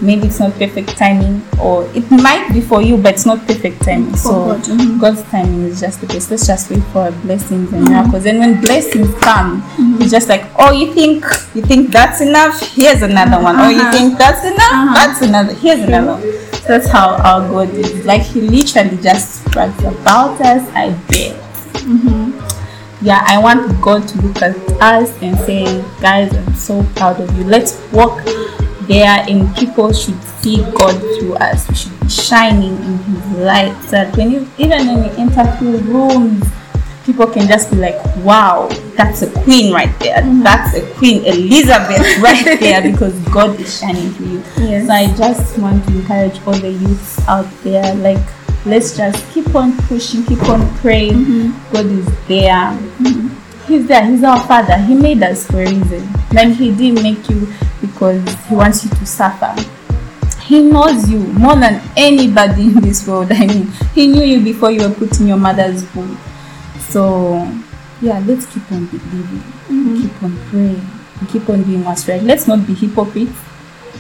Maybe 0.02 0.28
it's 0.28 0.40
not 0.40 0.54
perfect 0.54 0.90
timing 0.98 1.42
or 1.62 1.84
it 1.94 2.10
might 2.10 2.50
be 2.54 2.62
for 2.62 2.82
you 2.82 2.96
but 2.98 3.14
it's 3.16 3.26
not 3.26 3.40
perfect 3.46 3.82
timing. 3.84 4.16
So 4.16 4.32
God, 4.32 4.62
mhm. 4.62 5.00
god's 5.00 5.24
timing 5.24 5.64
is 5.64 5.80
just 5.82 6.02
the 6.02 6.08
best. 6.08 6.32
Let's 6.32 6.48
just 6.48 6.70
wait 6.72 6.84
for 6.94 7.12
blessings 7.24 7.72
and 7.74 7.84
miracles. 7.90 8.26
And 8.26 8.40
when 8.40 8.62
blessings 8.62 9.14
come 9.22 9.64
it's 10.02 10.12
just 10.12 10.30
like 10.30 10.46
oh 10.58 10.72
you 10.72 10.94
think 10.94 11.26
you 11.54 11.62
think 11.62 11.92
that's 11.92 12.22
enough? 12.22 12.60
Here's 12.76 13.02
another 13.02 13.42
one. 13.44 13.56
Oh 13.60 13.70
you 13.70 13.80
Uh-huh. 13.82 13.92
think 13.92 14.18
that's 14.18 14.44
enough? 14.46 14.72
Uh-huh. 14.72 14.94
that's 14.96 15.22
another. 15.22 15.54
Here's 15.54 15.80
another 15.82 16.14
one. 16.14 16.22
So 16.22 16.68
that's 16.78 16.88
how 16.88 17.16
our 17.24 17.48
god 17.50 17.70
is. 17.74 18.06
Like 18.06 18.22
he 18.22 18.42
literally 18.42 18.98
just 19.02 19.46
brags 19.52 19.80
about 19.84 20.40
us 20.42 20.68
i 20.76 20.92
bet. 21.10 21.36
Yeah 23.02 23.24
i 23.28 23.38
want 23.40 23.80
god 23.82 24.08
to 24.10 24.22
look 24.22 24.42
at 24.42 24.56
us 24.82 25.10
and 25.22 25.38
say 25.48 25.64
guys 26.02 26.34
i'm 26.36 26.54
so 26.54 26.84
proud 26.96 27.20
of 27.22 27.38
you. 27.38 27.44
Let's 27.46 27.80
walk 27.94 28.20
there 28.90 29.24
and 29.30 29.56
people 29.56 29.94
should 29.94 30.22
see 30.42 30.58
god 30.74 31.00
through 31.00 31.36
us. 31.36 31.70
We 31.70 31.76
should 31.76 32.00
be 32.02 32.10
shining 32.10 32.76
in 32.76 32.98
his 32.98 33.38
light 33.38 33.82
so 33.84 33.92
that 33.92 34.18
when 34.18 34.32
you 34.32 34.50
even 34.58 34.88
when 34.88 35.04
you 35.06 35.12
enter 35.18 35.46
through 35.58 35.78
rooms 35.86 36.44
people 37.06 37.28
can 37.28 37.48
just 37.48 37.72
be 37.72 37.78
like 37.78 37.98
wow 38.18 38.68
that's 38.98 39.22
a 39.22 39.32
queen 39.44 39.72
right 39.72 39.98
there. 40.00 40.18
Mm-hmm. 40.18 40.44
That's 40.44 40.76
a 40.76 40.84
queen 40.96 41.24
elizabeth 41.24 42.18
right 42.20 42.60
there 42.60 42.82
because 42.82 43.18
god 43.30 43.58
is 43.60 43.80
shining 43.80 44.10
through 44.12 44.28
you. 44.28 44.44
Yes. 44.58 44.88
so 44.88 44.94
i 44.94 45.08
just 45.16 45.58
want 45.60 45.86
to 45.86 45.94
encourage 45.94 46.42
all 46.46 46.54
the 46.54 46.72
youths 46.72 47.20
out 47.28 47.48
there 47.64 47.94
like 47.96 48.26
let's 48.66 48.98
just 48.98 49.24
keep 49.32 49.56
on 49.56 49.78
pushing 49.88 50.26
keep 50.26 50.42
on 50.50 50.68
praying. 50.78 51.14
Mm-hmm. 51.14 51.74
God 51.74 51.86
is 51.86 52.06
there. 52.28 52.74
Mm-hmm. 52.98 53.36
He's 53.68 53.88
there. 53.88 54.04
He's 54.04 54.24
our 54.24 54.40
father. 54.48 54.78
He 54.78 54.96
made 54.96 55.22
us 55.22 55.46
for 55.46 55.62
a 55.62 55.70
reason. 55.70 56.10
And 56.36 56.56
he 56.56 56.74
didn't 56.76 57.04
make 57.04 57.30
you 57.30 57.48
because 57.82 58.24
he 58.46 58.56
wants 58.56 58.84
you 58.84 58.90
to 58.92 59.06
suffer. 59.06 59.54
He 60.42 60.64
knows 60.64 61.10
you 61.10 61.20
more 61.20 61.56
than 61.56 61.82
anybody 61.96 62.64
in 62.64 62.82
this 62.82 63.08
world. 63.08 63.32
I 63.32 63.46
mean 63.46 63.68
he 63.94 64.08
knew 64.08 64.24
you 64.24 64.44
before 64.44 64.72
you 64.72 64.88
were 64.88 64.96
put 64.96 65.20
in 65.20 65.28
your 65.28 65.38
mother's 65.38 65.84
womb. 65.94 66.18
So 66.80 67.40
yeah 68.02 68.20
let's 68.20 68.46
keep 68.48 68.72
on 68.72 68.86
believing. 68.88 69.44
Mm-hmm. 69.68 70.02
Keep 70.02 70.24
on 70.24 70.38
praying. 70.50 70.90
And 71.20 71.30
keep 71.30 71.50
on 71.50 71.64
doing 71.64 71.84
what's 71.84 72.08
right. 72.08 72.24
Let's 72.24 72.48
not 72.48 72.66
be 72.66 72.74
hypocrites 72.74 73.38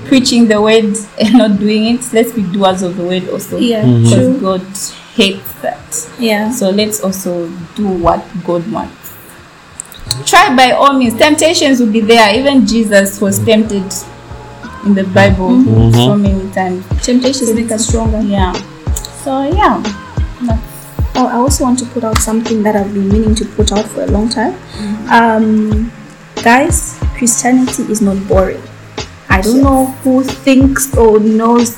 preaching 0.06 0.48
the 0.48 0.62
word 0.62 0.96
and 1.20 1.38
not 1.38 1.60
doing 1.60 1.96
it. 1.96 2.14
Let's 2.14 2.32
be 2.32 2.44
doers 2.44 2.82
of 2.82 2.98
the 2.98 3.04
word 3.04 3.30
also. 3.30 3.58
Yeah, 3.58 3.86
because 3.86 4.14
true. 4.14 4.40
god 4.40 4.62
hates 5.16 5.54
that. 5.62 6.10
Yeah. 6.20 6.52
so 6.52 6.70
let's 6.70 7.02
also 7.02 7.50
do 7.76 7.88
what 7.88 8.26
God 8.46 8.70
wants. 8.72 8.99
Try 10.26 10.56
by 10.56 10.72
all 10.72 10.94
means. 10.94 11.18
Temptations 11.18 11.80
will 11.80 11.92
be 11.92 12.02
there. 12.02 12.36
Even 12.36 12.66
Jesus 12.66 13.20
was 13.22 13.40
tempted 13.40 13.84
in 14.86 14.94
the 14.96 15.04
Bible 15.06 15.50
Mhm. 15.52 15.94
so 15.94 16.16
many 16.16 16.50
times. 16.52 16.84
Temptations 17.04 17.54
make 17.54 17.72
us 17.72 17.88
stronger. 17.88 18.22
Yeah. 18.22 18.54
So 19.24 19.44
yeah. 19.44 19.82
Oh, 21.16 21.26
I 21.28 21.34
also 21.36 21.64
want 21.66 21.80
to 21.80 21.86
put 21.86 22.04
out 22.04 22.18
something 22.20 22.64
that 22.64 22.76
I've 22.76 22.94
been 22.94 23.10
meaning 23.10 23.36
to 23.36 23.46
put 23.46 23.72
out 23.72 23.86
for 23.86 24.04
a 24.04 24.08
long 24.08 24.30
time. 24.30 24.56
Um, 25.10 25.92
guys, 26.44 26.98
Christianity 27.18 27.84
is 27.92 28.02
not 28.02 28.26
boring. 28.28 28.62
I 29.30 29.42
don't 29.42 29.62
know 29.62 29.88
who 30.04 30.24
thinks 30.24 30.96
or 30.96 31.20
knows 31.20 31.76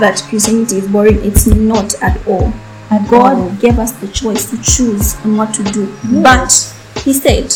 that 0.00 0.22
Christianity 0.28 0.78
is 0.78 0.86
boring. 0.88 1.22
It's 1.24 1.46
not 1.46 1.94
at 2.02 2.18
all. 2.26 2.52
At 2.90 3.08
God 3.08 3.36
all. 3.36 3.50
gave 3.60 3.78
us 3.78 3.92
the 3.92 4.08
choice 4.08 4.50
to 4.50 4.56
choose 4.62 5.14
on 5.24 5.36
what 5.36 5.54
to 5.54 5.62
do. 5.64 5.88
But 6.22 6.74
He 7.02 7.12
said, 7.12 7.52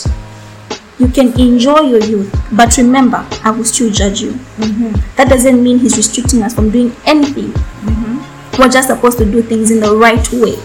You 0.99 1.09
can 1.09 1.39
enjoy 1.39 1.81
your 1.81 2.01
youth, 2.01 2.35
but 2.53 2.77
remember, 2.77 3.27
I 3.45 3.51
will 3.51 3.65
still 3.65 3.91
judge 3.91 4.21
you. 4.21 4.33
Mm-hmm. 4.33 5.17
That 5.17 5.29
doesn't 5.29 5.63
mean 5.63 5.79
He's 5.79 5.97
restricting 5.97 6.43
us 6.43 6.55
from 6.55 6.71
doing 6.71 6.95
anything. 7.05 7.53
Mm-hmm. 7.53 8.61
We're 8.61 8.69
just 8.69 8.89
supposed 8.89 9.19
to 9.19 9.25
do 9.25 9.43
things 9.43 9.71
in 9.71 9.81
the 9.81 9.95
right 9.95 10.27
way. 10.33 10.57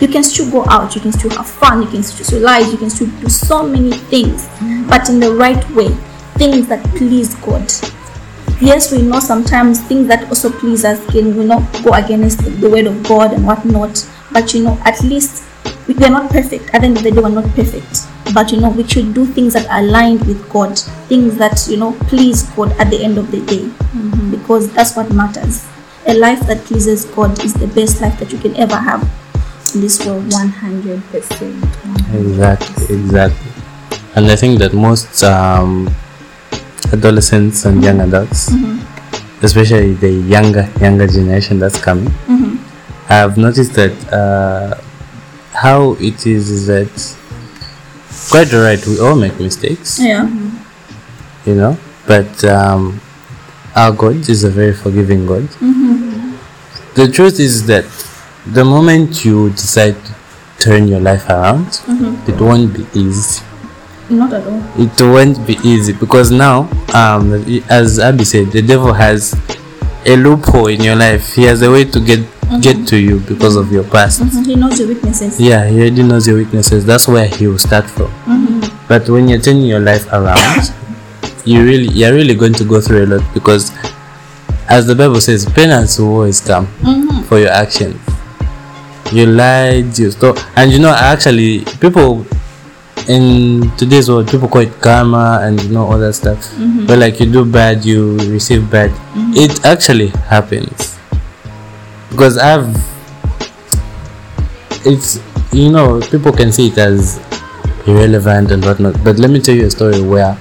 You 0.00 0.08
can 0.08 0.24
still 0.24 0.50
go 0.50 0.64
out, 0.68 0.94
you 0.94 1.00
can 1.00 1.12
still 1.12 1.30
have 1.30 1.48
fun, 1.48 1.82
you 1.82 1.88
can 1.88 2.02
still 2.02 2.24
socialize, 2.24 2.72
you 2.72 2.78
can 2.78 2.90
still 2.90 3.08
do 3.20 3.28
so 3.28 3.62
many 3.62 3.92
things, 3.92 4.46
mm-hmm. 4.46 4.88
but 4.88 5.08
in 5.08 5.20
the 5.20 5.32
right 5.32 5.70
way. 5.70 5.88
Things 6.36 6.66
that 6.66 6.84
please 6.96 7.34
God. 7.36 7.70
Yes, 8.60 8.90
we 8.90 9.02
know 9.02 9.20
sometimes 9.20 9.80
things 9.80 10.08
that 10.08 10.28
also 10.28 10.50
please 10.50 10.84
us 10.84 11.04
can 11.10 11.36
will 11.36 11.44
not 11.44 11.62
go 11.84 11.92
against 11.92 12.38
the, 12.38 12.70
word 12.70 12.86
of 12.86 13.02
God 13.02 13.32
and 13.32 13.46
whatnot. 13.46 14.08
But 14.32 14.54
you 14.54 14.64
know, 14.64 14.80
at 14.84 15.00
least 15.02 15.44
we 15.86 15.94
are 16.04 16.10
not 16.10 16.30
perfect. 16.30 16.72
At 16.72 16.80
the 16.80 16.86
end 16.86 16.96
of 16.96 17.02
the 17.02 17.10
day, 17.10 17.20
we're 17.20 17.28
not 17.28 17.44
perfect. 17.54 18.06
But 18.32 18.52
you 18.52 18.60
know, 18.60 18.70
we 18.70 18.86
should 18.88 19.12
do 19.14 19.26
things 19.26 19.52
that 19.52 19.68
are 19.68 19.80
aligned 19.80 20.26
with 20.26 20.48
God, 20.50 20.78
things 21.08 21.36
that 21.36 21.66
you 21.68 21.76
know 21.76 21.92
please 22.08 22.42
God 22.54 22.72
at 22.80 22.90
the 22.90 23.04
end 23.04 23.18
of 23.18 23.30
the 23.30 23.44
day, 23.44 23.70
because 24.30 24.72
that's 24.72 24.96
what 24.96 25.12
matters. 25.12 25.66
A 26.06 26.14
life 26.14 26.40
that 26.46 26.64
pleases 26.64 27.04
God 27.04 27.42
is 27.44 27.54
the 27.54 27.66
best 27.68 28.00
life 28.00 28.18
that 28.20 28.32
you 28.32 28.38
can 28.38 28.56
ever 28.56 28.76
have 28.76 29.02
in 29.74 29.80
this 29.80 30.04
world. 30.04 30.32
One 30.32 30.48
hundred 30.48 31.02
percent. 31.10 31.64
Exactly, 32.14 32.96
exactly. 32.96 33.50
And 34.16 34.26
I 34.26 34.36
think 34.36 34.58
that 34.60 34.72
most 34.72 35.22
um, 35.24 35.94
adolescents 36.92 37.64
and 37.64 37.82
young 37.82 38.00
adults, 38.00 38.52
especially 39.42 39.94
the 39.94 40.10
younger 40.10 40.68
younger 40.80 41.06
generation 41.06 41.58
that's 41.58 41.80
coming, 41.80 42.12
i 43.08 43.14
have 43.14 43.36
noticed 43.36 43.74
that 43.74 43.92
uh, 44.12 44.80
how 45.52 45.92
it 46.00 46.26
is 46.26 46.50
is 46.50 46.66
that 46.66 47.16
quite 48.30 48.52
right. 48.52 48.84
We 48.86 48.98
all 49.00 49.16
make 49.16 49.38
mistakes, 49.40 49.98
Yeah. 50.00 50.28
you 51.46 51.54
know, 51.54 51.76
but 52.06 52.44
um, 52.44 53.00
our 53.74 53.92
God 53.92 54.28
is 54.28 54.44
a 54.44 54.50
very 54.50 54.72
forgiving 54.72 55.26
God. 55.26 55.48
The 56.94 57.08
truth 57.12 57.40
is 57.40 57.66
that 57.66 57.84
the 58.46 58.64
moment 58.64 59.24
you 59.24 59.50
decide 59.50 59.96
to 60.04 60.14
turn 60.58 60.86
your 60.88 61.00
life 61.00 61.28
around, 61.28 61.80
it 62.28 62.40
won't 62.40 62.72
be 62.74 62.86
easy. 62.98 63.42
Not 64.10 64.32
at 64.32 64.46
all. 64.46 64.62
It 64.78 65.00
won't 65.00 65.46
be 65.46 65.58
easy 65.64 65.92
because 65.92 66.30
now, 66.30 66.68
um, 66.94 67.32
as 67.70 67.98
Abby 67.98 68.24
said, 68.24 68.52
the 68.52 68.62
devil 68.62 68.92
has 68.92 69.34
a 70.06 70.14
loophole 70.16 70.66
in 70.68 70.82
your 70.82 70.94
life. 70.94 71.34
He 71.34 71.44
has 71.44 71.62
a 71.62 71.70
way 71.70 71.84
to 71.86 72.00
get 72.00 72.20
get 72.60 72.86
to 72.88 72.96
you 72.96 73.20
because 73.20 73.56
of 73.56 73.72
your 73.72 73.84
past. 73.84 74.20
Mm-hmm. 74.20 74.42
He 74.44 74.56
knows 74.56 74.78
your 74.78 74.88
weaknesses. 74.88 75.40
Yeah, 75.40 75.66
he 75.68 75.80
already 75.80 76.02
knows 76.02 76.26
your 76.26 76.36
weaknesses. 76.36 76.84
That's 76.86 77.08
where 77.08 77.26
he 77.26 77.46
will 77.46 77.58
start 77.58 77.88
from. 77.88 78.10
Mm-hmm. 78.26 78.86
But 78.88 79.08
when 79.08 79.28
you're 79.28 79.40
turning 79.40 79.66
your 79.66 79.80
life 79.80 80.06
around, 80.12 80.72
you 81.44 81.62
really 81.62 81.88
you're 81.88 82.12
really 82.12 82.34
going 82.34 82.54
to 82.54 82.64
go 82.64 82.80
through 82.80 83.04
a 83.04 83.06
lot 83.06 83.34
because, 83.34 83.72
as 84.68 84.86
the 84.86 84.94
Bible 84.94 85.20
says, 85.20 85.46
penance 85.46 85.98
will 85.98 86.08
always 86.08 86.40
come 86.40 86.66
mm-hmm. 86.66 87.22
for 87.22 87.38
your 87.38 87.50
actions. 87.50 88.00
You 89.12 89.26
lied, 89.26 89.96
you 89.98 90.10
stole, 90.10 90.36
and 90.56 90.72
you 90.72 90.78
know 90.78 90.90
actually 90.92 91.64
people 91.80 92.26
in 93.08 93.70
today's 93.76 94.08
world 94.08 94.28
people 94.28 94.48
call 94.48 94.62
it 94.62 94.72
karma 94.80 95.40
and 95.42 95.62
you 95.62 95.70
know 95.70 95.84
all 95.84 95.98
that 95.98 96.14
stuff. 96.14 96.52
But 96.86 96.98
like 96.98 97.20
you 97.20 97.30
do 97.30 97.44
bad, 97.44 97.84
you 97.84 98.16
receive 98.30 98.70
bad. 98.70 98.90
It 99.36 99.64
actually 99.64 100.08
happens 100.08 100.93
because 102.14 102.38
I've 102.38 102.70
it's 104.86 105.18
you 105.52 105.70
know 105.72 106.00
people 106.12 106.30
can 106.30 106.52
see 106.52 106.68
it 106.68 106.78
as 106.78 107.18
irrelevant 107.88 108.52
and 108.52 108.64
whatnot 108.64 108.94
but 109.02 109.18
let 109.18 109.30
me 109.30 109.40
tell 109.40 109.54
you 109.54 109.66
a 109.66 109.70
story 109.70 110.00
where 110.00 110.38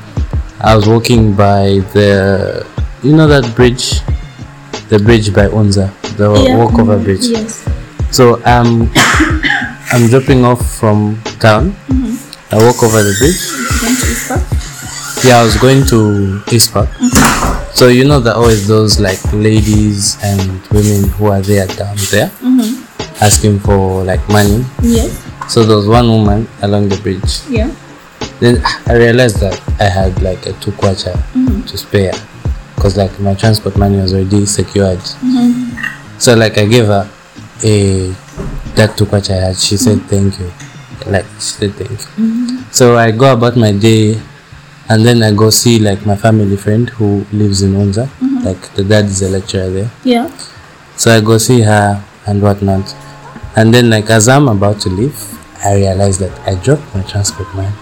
i 0.61 0.75
was 0.75 0.87
walking 0.87 1.33
by 1.33 1.79
the 1.97 2.65
you 3.01 3.15
know 3.15 3.27
that 3.27 3.43
bridge? 3.55 3.99
The 4.89 4.99
bridge 4.99 5.33
by 5.33 5.47
unza 5.47 5.89
the 6.17 6.29
Yeah. 6.33 6.57
walkover 6.57 6.97
bridge? 6.99 7.25
Yes. 7.25 7.65
so 8.11 8.39
I'm 8.45 8.83
um 8.83 8.91
i'm 9.93 10.07
dropping 10.09 10.45
off 10.45 10.61
from 10.79 11.19
town. 11.39 11.75
I 12.51 12.57
walk 12.61 12.83
over 12.83 13.01
the 13.01 13.15
bridge 13.17 14.62
yeah 15.23 15.39
i 15.39 15.43
was 15.43 15.55
going 15.57 15.85
to 15.85 16.41
east 16.51 16.73
park 16.73 16.89
so 17.73 17.87
you 17.87 18.03
know 18.05 18.19
that 18.19 18.35
always 18.35 18.67
those 18.67 18.99
like 18.99 19.19
ladies 19.33 20.17
and 20.23 20.61
women 20.71 21.09
who 21.17 21.27
are 21.27 21.41
there 21.41 21.65
down 21.67 21.95
there 22.11 22.27
mm-hmm. 22.41 23.23
asking 23.23 23.59
for 23.59 24.03
like 24.03 24.21
money 24.29 24.63
Yes. 24.81 25.11
so 25.51 25.63
there 25.63 25.75
was 25.77 25.87
one 25.87 26.07
woman 26.07 26.47
along 26.61 26.89
the 26.89 26.97
bridge. 26.97 27.41
Yeah. 27.49 27.73
Then 28.39 28.61
I 28.87 28.93
realized 28.95 29.39
that 29.39 29.55
I 29.79 29.85
had 29.85 30.21
like 30.21 30.45
a 30.45 30.53
two 30.59 30.71
kwacha 30.71 31.13
mm-hmm. 31.33 31.61
to 31.63 31.77
spare 31.77 32.13
because 32.75 32.97
like 32.97 33.17
my 33.19 33.33
transport 33.35 33.77
money 33.77 33.97
was 33.97 34.13
already 34.13 34.45
secured. 34.45 34.99
Mm-hmm. 34.99 36.19
So 36.19 36.35
like 36.35 36.57
I 36.57 36.65
gave 36.65 36.87
her 36.87 37.09
a 37.63 38.07
that 38.75 38.95
two 38.97 39.05
kwacha 39.05 39.31
I 39.31 39.45
had. 39.47 39.57
She 39.57 39.77
said 39.77 40.01
thank 40.11 40.39
you. 40.39 40.51
Like 41.07 41.25
she 41.39 41.55
said 41.55 41.73
thank 41.75 41.91
you. 42.17 42.63
So 42.71 42.97
I 42.97 43.11
go 43.11 43.31
about 43.31 43.55
my 43.55 43.71
day 43.71 44.19
and 44.93 45.03
then 45.03 45.23
I 45.23 45.33
go 45.33 45.49
see 45.49 45.79
like 45.79 46.05
my 46.05 46.15
family 46.15 46.55
friend 46.55 46.87
who 46.87 47.25
lives 47.33 47.63
in 47.63 47.71
Unza. 47.73 48.05
Mm-hmm. 48.05 48.45
Like 48.45 48.61
the 48.75 48.83
dad 48.83 49.05
is 49.05 49.23
a 49.23 49.29
lecturer 49.29 49.67
there. 49.67 49.91
Yeah. 50.03 50.29
So 50.97 51.09
I 51.09 51.19
go 51.19 51.39
see 51.39 51.61
her 51.61 52.05
and 52.27 52.43
whatnot. 52.43 52.95
And 53.55 53.73
then 53.73 53.89
like 53.89 54.11
as 54.11 54.29
I'm 54.29 54.47
about 54.47 54.79
to 54.81 54.89
leave, 54.89 55.17
I 55.65 55.77
realize 55.77 56.19
that 56.19 56.31
I 56.47 56.53
dropped 56.63 56.93
my 56.93 57.01
transport 57.03 57.51
money. 57.55 57.73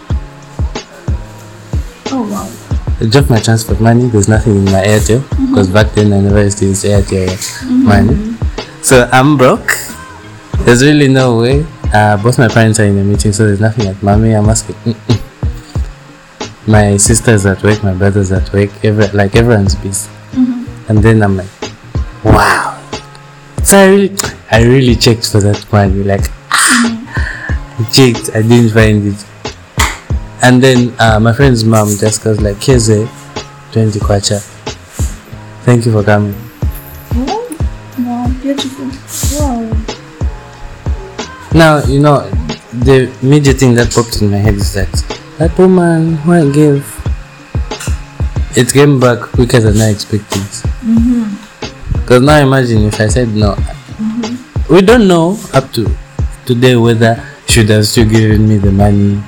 Oh 2.12 2.26
wow. 2.32 2.48
I 3.02 3.10
dropped 3.10 3.30
my 3.30 3.42
transport 3.42 3.82
money. 3.82 4.08
There's 4.08 4.30
nothing 4.30 4.56
in 4.56 4.66
my 4.66 4.82
Airtel 4.82 5.20
mm-hmm. 5.20 5.48
because 5.48 5.68
back 5.68 5.92
then 5.92 6.14
I 6.14 6.22
never 6.22 6.42
used 6.42 6.60
to 6.60 6.66
use 6.68 6.86
Airtel 6.86 7.28
mm-hmm. 7.28 7.88
money. 7.92 8.38
So 8.84 9.10
I'm 9.12 9.36
broke. 9.36 9.74
There's 10.64 10.82
really 10.82 11.10
no 11.10 11.40
way. 11.40 11.66
Uh, 11.94 12.16
both 12.24 12.40
my 12.40 12.48
parents 12.48 12.80
are 12.80 12.86
in 12.86 12.98
a 12.98 13.04
meeting, 13.04 13.34
so 13.34 13.46
there's 13.48 13.60
nothing 13.60 13.86
like 13.86 14.02
mommy. 14.02 14.32
I'm 14.32 14.48
asking. 14.48 14.96
My 16.72 16.96
sister's 16.96 17.46
at 17.46 17.62
work. 17.64 17.84
My 17.84 17.94
brother's 17.94 18.32
at 18.32 18.54
work. 18.54 18.70
Every, 18.82 19.06
like 19.08 19.36
everyone's 19.36 19.76
busy. 19.76 20.10
And 20.88 21.00
then 21.00 21.22
I'm 21.22 21.36
like, 21.36 21.50
wow. 22.24 22.82
So 23.62 23.78
I 23.78 23.88
really, 23.88 24.16
I 24.50 24.64
really 24.64 24.96
checked 24.96 25.30
for 25.30 25.42
that 25.42 25.68
money. 25.70 26.02
Like, 26.02 26.22
I 26.50 27.86
checked. 27.92 28.30
I 28.34 28.42
didn't 28.42 28.70
find 28.70 29.06
it. 29.06 29.26
And 30.42 30.64
then 30.64 30.96
uh, 30.98 31.20
my 31.20 31.34
friend's 31.34 31.66
mom 31.66 31.90
just 31.90 32.24
goes 32.24 32.40
like, 32.40 32.64
here's 32.64 32.88
a 32.88 33.06
20 33.74 34.00
kwacha. 34.00 34.40
Thank 35.66 35.86
you 35.86 35.92
for 35.92 36.04
coming. 36.06 36.34
Wow, 38.00 38.34
beautiful. 38.42 38.86
Wow. 39.38 39.60
Now, 41.54 41.84
you 41.84 42.00
know, 42.00 42.30
the 42.72 43.14
immediate 43.22 43.58
thing 43.58 43.74
that 43.74 43.92
popped 43.92 44.22
in 44.22 44.32
my 44.32 44.38
head 44.38 44.54
is 44.54 44.74
that 44.74 45.21
that 45.42 45.58
woman 45.58 46.18
who 46.18 46.34
I 46.34 46.46
gave, 46.52 46.86
it 48.56 48.72
came 48.72 49.00
back 49.00 49.22
quicker 49.34 49.60
than 49.60 49.82
I 49.82 49.90
expected. 49.90 50.46
Mm-hmm. 50.86 51.98
Because 51.98 52.22
now 52.22 52.38
imagine 52.38 52.84
if 52.86 53.02
I 53.02 53.08
said 53.08 53.30
no. 53.30 53.56
Mm-hmm. 53.56 54.74
We 54.74 54.82
don't 54.84 55.08
know 55.08 55.40
up 55.52 55.72
to 55.74 55.90
today 56.46 56.76
whether 56.76 57.18
she 57.48 57.62
should 57.62 57.70
have 57.70 57.88
still 57.88 58.08
given 58.08 58.48
me 58.48 58.58
the 58.58 58.72
money 58.72 59.20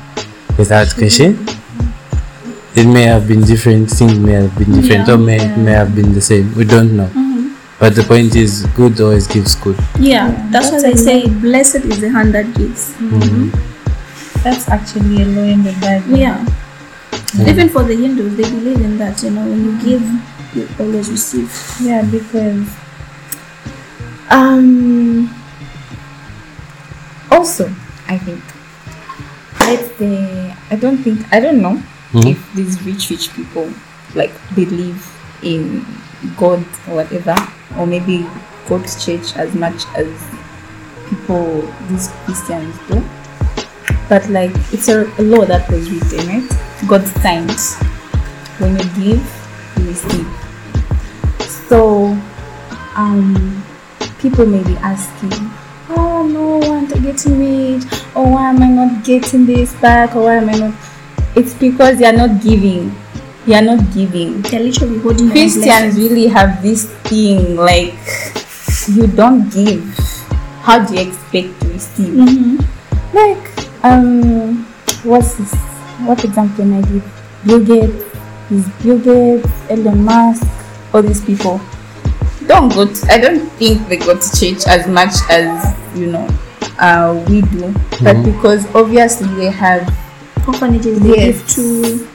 without 0.56 0.93
cachet. 0.93 1.34
Mm-hmm. 1.34 2.80
It 2.80 2.86
may 2.93 3.04
have 3.10 3.28
been 3.28 3.41
different, 3.41 3.89
things 3.89 4.13
may 4.19 4.34
have 4.34 4.56
been 4.56 4.71
different, 4.71 5.08
Yeah, 5.08 5.15
or 5.15 5.17
may, 5.17 5.38
yeah. 5.38 5.56
may 5.58 5.71
have 5.71 5.95
been 5.95 6.13
the 6.13 6.21
same. 6.21 6.54
We 6.54 6.65
don't 6.65 6.95
know. 6.95 7.10
But 7.80 7.95
the 7.95 8.04
point 8.04 8.36
is, 8.36 8.67
good 8.76 9.02
always 9.02 9.26
gives 9.26 9.56
good. 9.56 9.78
Yeah, 9.99 10.30
that's, 10.52 10.69
that's 10.69 10.84
why 10.84 10.89
a 10.89 10.93
they 10.93 10.97
say, 10.97 11.28
blessed 11.28 11.86
is 11.89 12.02
the 12.02 12.10
hand 12.12 12.36
that 12.36 12.54
gives. 12.54 12.93
That's 14.43 14.67
actually 14.67 15.21
a 15.23 15.25
law 15.25 15.43
in 15.43 15.63
the 15.63 15.71
Bible. 15.79 16.17
Yeah. 16.17 16.45
Even 17.47 17.69
for 17.69 17.84
the 17.84 17.95
Hindus, 17.95 18.36
they 18.36 18.43
believe 18.43 18.82
in 18.82 18.97
that. 18.97 19.23
You 19.23 19.32
know, 19.32 19.47
when 19.47 19.63
you 19.63 19.82
give, 19.82 20.03
you 20.53 20.67
always 20.79 21.10
receive. 21.10 21.49
Yeah, 21.82 22.03
because 22.03 22.67
um 24.29 25.29
also 27.32 27.67
I 28.08 28.17
think 28.17 28.41
let's 29.62 29.95
say 29.97 30.56
I 30.71 30.75
don't 30.75 30.97
think 30.97 31.25
I 31.32 31.39
don't 31.39 31.62
know 31.62 31.82
Mhm. 32.13 32.32
if 32.32 32.53
these 32.53 32.82
rich 32.84 33.10
rich 33.10 33.34
people 33.34 33.71
like 34.15 34.32
believe 34.56 35.01
in 35.41 35.86
God 36.38 36.63
or 36.88 36.95
whatever 37.01 37.36
or 37.77 37.88
maybe 37.88 38.25
God's 38.69 39.03
church 39.03 39.36
as 39.36 39.53
much 39.56 39.86
as 39.95 40.08
people 41.10 41.67
these 41.89 42.10
Christians 42.25 42.75
do. 42.88 43.03
But 44.10 44.30
like 44.30 44.52
it's 44.72 44.88
a, 44.89 45.06
a 45.18 45.24
law 45.24 45.46
that 45.46 45.70
was 45.72 45.89
written, 45.89 46.28
right? 46.28 46.50
God's 46.88 47.13
times. 47.22 47.76
When 48.60 48.78
you 48.78 48.86
give, 48.96 49.24
you 49.78 49.88
receive. 49.88 50.28
So 51.70 52.18
um 52.96 53.63
people 54.20 54.46
may 54.46 54.63
be 54.63 54.76
asking, 54.78 55.34
Oh 55.89 56.26
no, 56.28 56.58
why 56.60 56.78
aren't 56.78 56.96
I 56.96 57.00
getting 57.00 57.39
rich? 57.39 57.84
Or 58.16 58.26
why 58.32 58.50
am 58.50 58.62
I 58.62 58.70
not 58.70 59.04
getting 59.04 59.46
this 59.46 59.74
back? 59.76 60.16
Or 60.16 60.24
why 60.24 60.36
am 60.36 60.50
I 60.50 60.58
not 60.58 60.74
it's 61.36 61.54
because 61.56 62.00
you 62.00 62.06
are 62.06 62.13
not 62.13 62.42
giving. 62.44 62.96
You 63.48 63.56
are 63.56 63.62
not 63.62 63.92
giving. 63.94 64.42
They're 64.44 64.60
literally 64.60 65.00
holding 65.00 65.32
Christians 65.32 65.98
really 65.98 66.28
have 66.28 66.62
this 66.62 66.86
thing 67.10 67.56
like 67.56 67.96
you 68.88 69.08
don't 69.08 69.50
give. 69.50 69.84
How 70.62 70.86
do 70.86 70.94
you 70.94 71.02
expect 71.10 71.60
to 71.62 71.68
receive? 71.70 72.13
Mhm. 72.13 72.63
Like, 73.13 73.53
um, 73.84 74.63
what's 75.04 75.36
this? 75.36 75.54
What 76.06 76.24
example 76.24 76.56
can 76.58 76.74
I 76.74 76.82
give? 76.82 77.04
Bill 77.46 77.63
Gates, 77.63 78.04
is 78.52 78.67
Bill 78.84 79.00
Gates, 79.00 79.50
Elon 79.69 80.04
Musk, 80.04 80.46
all 80.93 81.02
these 81.02 81.24
people. 81.24 81.60
Don't 82.48 82.74
go. 82.74 82.86
To, 82.91 83.12
I 83.12 83.19
don't 83.19 83.48
think 83.54 83.88
they 83.88 83.98
go 83.98 84.17
to 84.17 84.38
church 84.38 84.67
as 84.67 84.88
much 84.88 85.13
as 85.30 85.76
you 85.98 86.08
know 86.08 86.28
uh, 86.80 87.24
we 87.30 87.41
do, 87.41 87.72
but 88.04 88.15
Mhm. 88.17 88.26
because 88.34 88.65
obviously 88.76 89.28
they 89.36 89.50
have 89.52 89.88
Orphanages 90.46 91.00
they 91.00 91.15
Yes. 91.15 91.38
give 91.38 91.48
to 91.56 91.63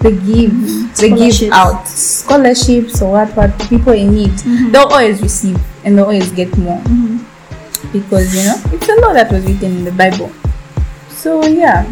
they 0.05 0.13
give 0.13 0.97
they 0.97 1.09
give 1.17 1.51
out 1.51 1.89
scholarships 1.89 3.01
or 3.01 3.13
what 3.13 3.35
what 3.35 3.59
people 3.71 3.95
in 3.95 4.15
need 4.15 4.37
they'll 4.71 4.85
always 4.93 5.23
receive 5.23 5.57
and 5.83 5.97
they'll 5.97 6.05
always 6.05 6.31
get 6.33 6.53
more 6.59 6.77
because 7.91 8.29
you 8.37 8.45
know 8.45 8.57
it's 8.77 8.87
a 8.87 9.01
law 9.01 9.15
that 9.15 9.33
was 9.33 9.47
written 9.47 9.79
in 9.79 9.85
the 9.85 9.93
bible 9.93 10.31
so 11.19 11.45
yeah. 11.45 11.83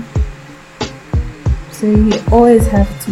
So 1.73 1.87
you 1.87 2.15
always 2.31 2.67
have 2.69 2.89
to 3.05 3.11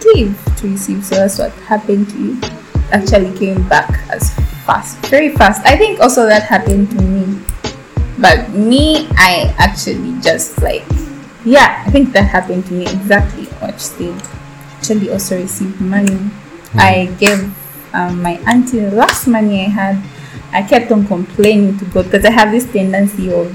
give 0.00 0.32
to 0.56 0.68
receive 0.70 1.04
so 1.04 1.16
that's 1.16 1.38
what 1.38 1.52
happened 1.66 2.08
to 2.10 2.18
you. 2.18 2.40
Actually 2.92 3.36
came 3.36 3.68
back 3.68 3.90
as 4.08 4.32
fast 4.64 4.96
very 5.06 5.34
fast. 5.34 5.66
I 5.66 5.76
think 5.76 5.98
also 6.00 6.24
that 6.26 6.44
happened 6.44 6.90
to 6.92 7.02
me. 7.02 7.42
But 8.18 8.48
me 8.50 9.06
i 9.18 9.54
actually 9.58 10.18
just 10.22 10.62
like 10.62 10.82
yeah 11.44 11.84
i 11.86 11.90
think 11.90 12.12
that 12.14 12.24
happened 12.24 12.64
to 12.64 12.72
me 12.72 12.84
exactly 12.88 13.44
what 13.60 13.76
you 14.00 14.16
actually 14.78 15.10
also 15.10 15.36
received 15.36 15.80
money. 15.80 16.30
I 16.74 17.12
gave 17.18 17.52
um, 17.92 18.22
my 18.22 18.38
auntie 18.46 18.80
the 18.80 18.92
last 18.92 19.26
money 19.26 19.66
i 19.66 19.68
had. 19.68 20.02
I 20.52 20.62
kept 20.62 20.92
on 20.92 21.06
complaining 21.06 21.76
to 21.78 21.84
god 21.86 22.06
because 22.06 22.24
i 22.24 22.30
have 22.30 22.52
this 22.52 22.64
tendency 22.72 23.32
of 23.32 23.52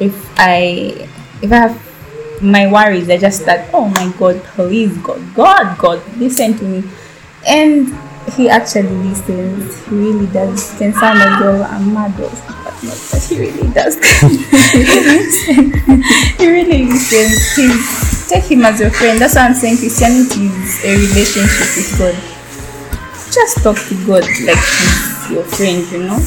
if 0.00 0.14
i 0.38 1.06
if 1.44 1.52
i 1.52 1.56
have 1.56 2.42
my 2.42 2.66
worries 2.70 3.08
i 3.10 3.16
just 3.16 3.42
start 3.42 3.60
oh 3.72 3.88
my 3.88 4.12
god 4.18 4.40
please 4.56 4.96
god 4.98 5.20
god 5.34 5.78
god 5.78 6.02
listen 6.18 6.56
to 6.56 6.64
me. 6.64 6.82
And 7.46 7.92
he 8.32 8.48
actually 8.48 8.88
listens. 9.04 9.84
He 9.84 9.94
really 9.94 10.26
does. 10.32 10.74
Can 10.78 10.94
sound 10.94 11.20
as 11.20 11.38
though 11.40 11.62
i'm 11.62 11.92
mad 11.92 12.16
but 12.16 12.32
not 12.82 12.98
but 13.12 13.22
he 13.22 13.38
really 13.38 13.68
does. 13.72 13.96
He 16.38 16.48
really 16.50 16.84
listens. 16.86 18.28
Take 18.28 18.44
him 18.44 18.64
as 18.64 18.80
your 18.80 18.90
friend. 18.90 19.18
That's 19.18 19.34
why 19.34 19.42
i'm 19.42 19.54
saying. 19.54 19.76
Christianity 19.76 20.46
is 20.46 20.84
a 20.84 20.96
relationship 20.96 21.76
with 21.76 21.98
god. 21.98 22.14
Just 23.32 23.62
talk 23.62 23.76
to 23.76 23.94
god 24.06 24.24
like 24.48 24.56
he's 24.56 25.30
your 25.30 25.44
friend 25.44 25.84
you 25.92 25.98
know? 26.08 26.18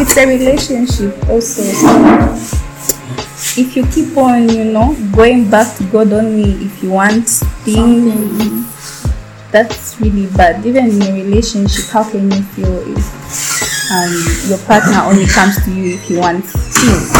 It's 0.00 0.16
a 0.16 0.26
relationship 0.26 1.28
also. 1.28 1.62
so 1.62 2.57
if 3.58 3.76
you 3.76 3.84
keep 3.86 4.16
on 4.16 4.48
you 4.48 4.64
know 4.64 4.94
going 5.12 5.50
back 5.50 5.76
to 5.76 5.84
god 5.90 6.12
only 6.12 6.52
if 6.64 6.82
you 6.82 6.90
want 6.90 7.28
things 7.66 8.78
that's 9.50 9.98
really 10.00 10.26
bad. 10.36 10.64
Even 10.66 10.86
in 10.90 11.02
a 11.02 11.12
relationship 11.12 11.86
how 11.90 12.08
can 12.08 12.30
you 12.30 12.42
feel 12.52 12.78
if 12.84 13.90
um, 13.90 14.12
your 14.48 14.58
partner 14.66 15.00
only 15.08 15.26
comes 15.26 15.56
to 15.64 15.72
you 15.72 15.94
if 15.94 16.10
you 16.10 16.20
want 16.20 16.44
things? 16.44 17.12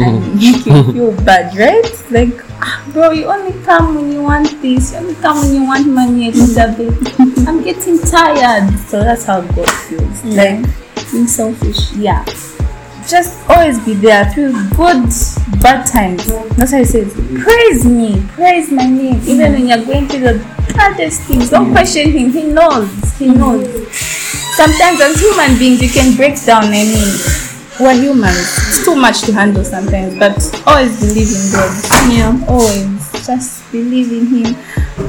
And 0.00 0.34
make 0.40 0.64
you 0.66 0.92
feel 0.92 1.12
bad 1.24 1.56
right? 1.58 1.90
Like 2.10 2.38
"Ah, 2.62 2.84
bro 2.92 3.10
you 3.10 3.26
only 3.26 3.52
come 3.64 3.94
when 3.96 4.12
you 4.12 4.22
want 4.22 4.46
this 4.62 4.92
you 4.92 4.98
only 4.98 5.14
come 5.16 5.38
when 5.42 5.54
you 5.54 5.64
want 5.66 5.86
money 5.88 6.32
i'm 7.46 7.62
getting 7.62 7.98
tired. 7.98 8.70
So 8.86 9.00
that's 9.02 9.24
how 9.24 9.40
god 9.40 9.70
feels. 9.70 10.24
Like 10.24 10.64
being 11.10 11.26
selfish. 11.26 11.92
yeah 11.94 12.24
just 13.08 13.38
always 13.48 13.78
be 13.84 13.94
there 13.94 14.30
through 14.32 14.52
good 14.76 15.08
bad 15.62 15.86
times. 15.86 16.26
That's 16.56 16.72
why 16.72 16.80
he 16.80 16.84
says 16.84 17.12
praise 17.42 17.84
me 17.84 18.22
praise 18.28 18.70
my 18.70 18.86
name. 18.86 19.20
Even 19.24 19.52
when 19.52 19.66
you're 19.66 19.84
going 19.84 20.08
through 20.08 20.20
the 20.20 20.38
hardest 20.76 21.22
things 21.22 21.50
don't 21.50 21.72
question 21.72 22.10
him. 22.10 22.30
He 22.30 22.44
knows 22.44 22.92
he 23.18 23.28
knows. 23.28 23.66
Sometimes 24.56 25.00
as 25.00 25.20
human 25.20 25.58
beings 25.58 25.80
you 25.82 25.88
can 25.88 26.16
break 26.16 26.44
down 26.44 26.64
i 26.64 26.84
mean 26.84 27.08
we're 27.80 27.94
humans. 27.94 28.36
It's 28.36 28.84
too 28.84 28.96
much 28.96 29.22
to 29.22 29.32
handle 29.32 29.64
sometimes 29.64 30.18
but 30.18 30.36
always 30.66 31.00
believe 31.00 31.28
in 31.28 31.52
god. 31.52 32.12
Yeah. 32.12 32.44
always. 32.48 33.26
Just 33.26 33.70
believe 33.72 34.12
in 34.12 34.26
him. 34.26 34.54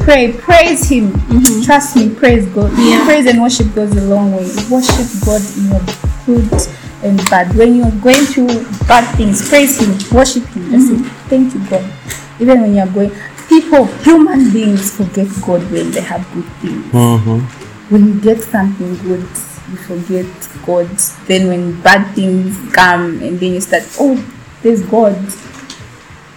Pray 0.03 0.31
praise 0.31 0.87
him. 0.87 1.11
Mm-hmm. 1.11 1.63
Trust 1.63 1.95
me 1.97 2.15
praise 2.15 2.45
god. 2.47 2.71
Yeah. 2.77 3.03
praise 3.05 3.25
and 3.25 3.41
worship 3.41 3.73
goes 3.75 3.91
a 3.97 4.01
long 4.05 4.31
way. 4.31 4.47
Worship 4.69 5.07
god 5.25 5.41
in 5.57 5.67
your 5.67 5.81
good 6.25 6.79
and 7.03 7.17
bad 7.29 7.53
when 7.55 7.75
you're 7.75 7.91
going 8.01 8.25
through 8.25 8.47
bad 8.87 9.05
things 9.15 9.47
praise 9.47 9.79
him 9.79 9.91
worship 10.15 10.43
him 10.47 10.69
just 10.71 10.87
say 10.89 10.97
thank 11.29 11.53
you 11.53 11.61
god. 11.69 11.85
Even 12.39 12.61
when 12.61 12.75
you're 12.75 12.87
going 12.87 13.11
people 13.47 13.85
human 14.03 14.51
beings 14.51 14.95
forget 14.95 15.27
god 15.45 15.61
when 15.71 15.91
they 15.91 16.01
have 16.01 16.25
good 16.33 16.45
things. 16.61 16.85
Mm-hmm. 16.93 17.39
when 17.93 18.07
you 18.07 18.19
get 18.21 18.41
something 18.41 18.95
good 18.97 19.21
you 19.69 19.77
forget 19.85 20.25
god. 20.65 20.87
Then 21.27 21.47
when 21.47 21.81
bad 21.81 22.15
things 22.15 22.57
come 22.73 23.21
and 23.21 23.39
then 23.39 23.53
you 23.53 23.61
start 23.61 23.83
oh 23.99 24.15
there's 24.61 24.81
god. 24.85 25.15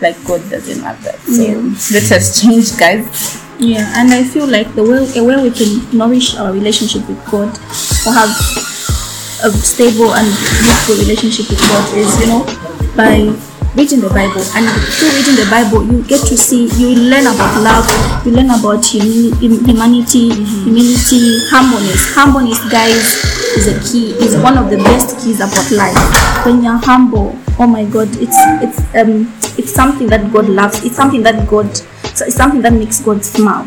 Like 0.01 0.17
god 0.25 0.43
doesn't 0.51 0.83
have 0.83 1.03
that. 1.05 1.19
So 1.21 1.43
Yeah. 1.43 1.57
let 1.95 2.13
us 2.13 2.41
change 2.41 2.77
guys. 2.79 3.39
Yeah, 3.59 3.87
and 3.97 4.13
I 4.13 4.25
feel 4.25 4.47
like 4.49 4.75
the 4.75 4.83
way, 4.83 5.07
a 5.17 5.23
way 5.23 5.41
we 5.41 5.51
can 5.53 5.97
nourish 5.97 6.35
our 6.37 6.53
relationship 6.53 7.07
with 7.09 7.25
God 7.31 7.47
or 8.07 8.13
have 8.13 8.35
a 9.43 9.51
stable 9.51 10.15
and 10.15 10.27
beautiful 10.27 10.97
relationship 10.97 11.49
with 11.51 11.61
God 11.61 11.85
is, 11.97 12.11
you 12.21 12.27
know, 12.27 12.43
by 12.97 13.31
reading 13.75 14.01
the 14.01 14.09
Bible. 14.09 14.43
And 14.55 14.69
through 14.95 15.13
reading 15.17 15.37
the 15.37 15.49
Bible, 15.51 15.85
you 15.85 16.03
get 16.05 16.21
to 16.29 16.37
see, 16.37 16.69
you 16.79 16.95
learn 16.95 17.27
about 17.27 17.61
love, 17.63 17.87
you 18.27 18.33
learn 18.33 18.51
about 18.51 18.85
hum- 18.87 19.65
humanity, 19.65 20.31
humility, 20.65 21.39
harmonies. 21.51 22.15
Harmonies, 22.15 22.61
guys, 22.71 23.25
is 23.57 23.67
a 23.69 23.77
key, 23.91 24.13
is 24.25 24.37
one 24.37 24.59
of 24.59 24.71
the 24.71 24.77
best 24.79 25.19
keys 25.25 25.41
about 25.41 25.71
life. 25.73 25.97
When 26.45 26.63
you're 26.63 26.77
humble, 26.79 27.39
oh 27.59 27.67
my 27.67 27.85
God, 27.85 28.09
it's 28.21 28.37
it's 28.63 28.79
um 28.95 29.33
it's 29.59 29.73
something 29.73 30.07
that 30.09 30.33
God 30.33 30.49
loves. 30.49 30.85
It's 30.85 30.97
something 30.97 31.23
that 31.23 31.49
God, 31.49 31.75
so 32.15 32.25
it's 32.27 32.37
something 32.37 32.63
that 32.63 32.73
makes 32.73 33.01
God 33.01 33.25
smile. 33.25 33.67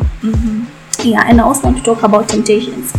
Yeah, 1.02 1.24
and 1.26 1.40
I 1.40 1.44
also 1.44 1.64
want 1.64 1.78
to 1.78 1.82
talk 1.82 2.02
about 2.02 2.28
temptations. 2.28 2.92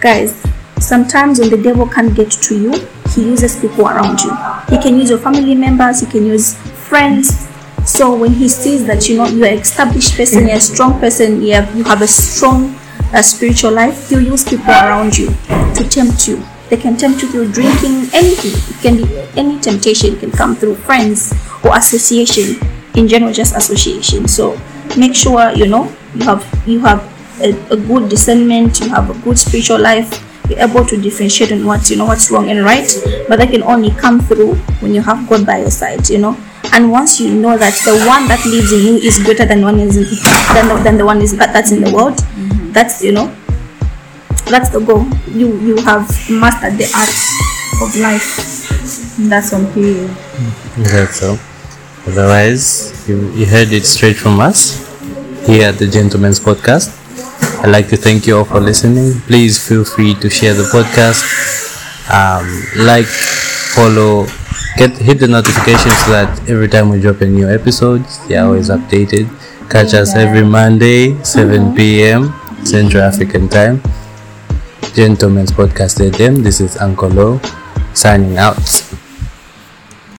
Guys, 0.00 0.44
sometimes 0.88 1.38
when 1.38 1.50
the 1.50 1.56
devil 1.56 1.86
can't 1.86 2.14
get 2.16 2.30
to 2.30 2.58
you, 2.58 2.72
he 3.14 3.22
uses 3.24 3.60
people 3.60 3.86
around 3.86 4.20
you. 4.20 4.32
He 4.70 4.82
can 4.82 4.98
use 4.98 5.10
your 5.10 5.18
family 5.18 5.54
members, 5.54 6.00
he 6.00 6.06
can 6.06 6.24
use 6.24 6.54
friends. 6.88 7.46
So 7.84 8.16
when 8.16 8.32
he 8.32 8.48
sees 8.48 8.86
that 8.86 9.08
you 9.08 9.18
know 9.18 9.26
you're 9.26 9.46
an 9.46 9.58
established 9.58 10.16
person, 10.16 10.46
you're 10.46 10.56
a 10.56 10.60
strong 10.60 10.98
person, 10.98 11.42
you 11.42 11.54
have 11.54 11.74
you 11.76 11.84
have 11.84 12.00
a 12.02 12.06
strong 12.06 12.74
uh, 13.12 13.22
spiritual 13.22 13.72
life, 13.72 14.08
he'll 14.08 14.20
use 14.20 14.44
people 14.48 14.70
around 14.70 15.16
you 15.16 15.28
to 15.76 15.86
tempt 15.88 16.26
you. 16.26 16.42
They 16.70 16.76
can 16.76 16.96
tempt 16.96 17.22
you 17.22 17.28
through 17.28 17.52
drinking, 17.52 18.08
anything. 18.12 18.52
It 18.52 18.80
can 18.82 18.96
be 18.96 19.04
any 19.36 19.58
temptation 19.58 20.18
can 20.18 20.30
come 20.30 20.54
through 20.54 20.76
friends 20.76 21.32
or 21.64 21.76
association. 21.76 22.60
In 22.94 23.08
general, 23.08 23.32
just 23.32 23.54
association. 23.56 24.26
So 24.28 24.58
make 24.96 25.14
sure 25.14 25.50
you 25.52 25.66
know 25.66 25.92
you 26.14 26.24
have 26.24 26.44
you 26.66 26.80
have 26.80 27.00
a, 27.40 27.52
a 27.70 27.76
good 27.76 28.08
discernment, 28.08 28.80
you 28.80 28.88
have 28.90 29.08
a 29.08 29.14
good 29.22 29.38
spiritual 29.38 29.80
life, 29.80 30.27
you're 30.48 30.60
able 30.60 30.84
to 30.84 30.96
differentiate 31.00 31.52
on 31.52 31.64
what's 31.64 31.90
you 31.90 31.96
know 31.96 32.06
what's 32.06 32.30
wrong 32.30 32.50
and 32.50 32.64
right. 32.64 32.88
But 33.28 33.38
that 33.38 33.50
can 33.50 33.62
only 33.62 33.90
come 33.90 34.20
through 34.20 34.54
when 34.80 34.94
you 34.94 35.00
have 35.02 35.28
God 35.28 35.46
by 35.46 35.58
your 35.58 35.70
side, 35.70 36.08
you 36.08 36.18
know. 36.18 36.36
And 36.72 36.90
once 36.90 37.20
you 37.20 37.32
know 37.34 37.56
that 37.56 37.74
the 37.84 38.04
one 38.06 38.28
that 38.28 38.44
lives 38.44 38.72
in 38.72 38.86
you 38.86 38.94
is 38.96 39.18
greater 39.18 39.46
than 39.46 39.62
one 39.62 39.80
is 39.80 39.96
in, 39.96 40.04
than, 40.54 40.68
the, 40.68 40.82
than 40.84 40.98
the 40.98 41.04
one 41.06 41.20
is 41.22 41.36
that, 41.36 41.52
that's 41.52 41.72
in 41.72 41.82
the 41.82 41.92
world, 41.92 42.14
mm-hmm. 42.14 42.72
that's 42.72 43.02
you 43.02 43.12
know 43.12 43.34
that's 44.46 44.70
the 44.70 44.80
goal. 44.80 45.06
You 45.26 45.56
you 45.60 45.76
have 45.82 46.08
mastered 46.30 46.78
the 46.78 46.88
art 46.96 47.12
of 47.82 47.96
life. 48.00 48.68
That's 49.28 49.52
on 49.52 49.66
period. 49.72 50.08
That's 50.78 51.20
mm-hmm. 51.20 51.36
so. 51.36 51.58
Otherwise, 52.08 53.06
you, 53.06 53.30
you 53.32 53.44
heard 53.44 53.70
it 53.70 53.84
straight 53.84 54.16
from 54.16 54.40
us 54.40 54.78
here 55.46 55.68
at 55.68 55.76
the 55.76 55.86
Gentleman's 55.86 56.40
Podcast. 56.40 56.88
I'd 57.60 57.70
like 57.70 57.88
to 57.88 57.96
thank 57.96 58.26
you 58.26 58.38
all 58.38 58.44
for 58.44 58.60
listening. 58.60 59.20
Please 59.26 59.58
feel 59.58 59.84
free 59.84 60.14
to 60.16 60.30
share 60.30 60.54
the 60.54 60.62
podcast, 60.70 61.26
um, 62.08 62.46
like, 62.86 63.06
follow, 63.74 64.26
get 64.76 64.96
hit 64.96 65.18
the 65.18 65.26
notifications 65.28 65.96
so 66.04 66.12
that 66.12 66.48
every 66.48 66.68
time 66.68 66.88
we 66.88 67.00
drop 67.00 67.20
a 67.20 67.26
new 67.26 67.48
episode, 67.48 68.04
you're 68.28 68.44
always 68.44 68.70
updated. 68.70 69.26
Catch 69.68 69.94
us 69.94 70.14
every 70.14 70.44
Monday, 70.44 71.20
7 71.24 71.74
p.m. 71.74 72.32
Central 72.64 73.02
African 73.02 73.48
Time. 73.48 73.82
Gentlemen's 74.94 75.50
Podcast 75.50 75.98
ATM. 75.98 76.42
This 76.42 76.60
is 76.60 76.76
Uncle 76.76 77.10
Lo 77.10 77.40
signing 77.92 78.38
out. 78.38 78.56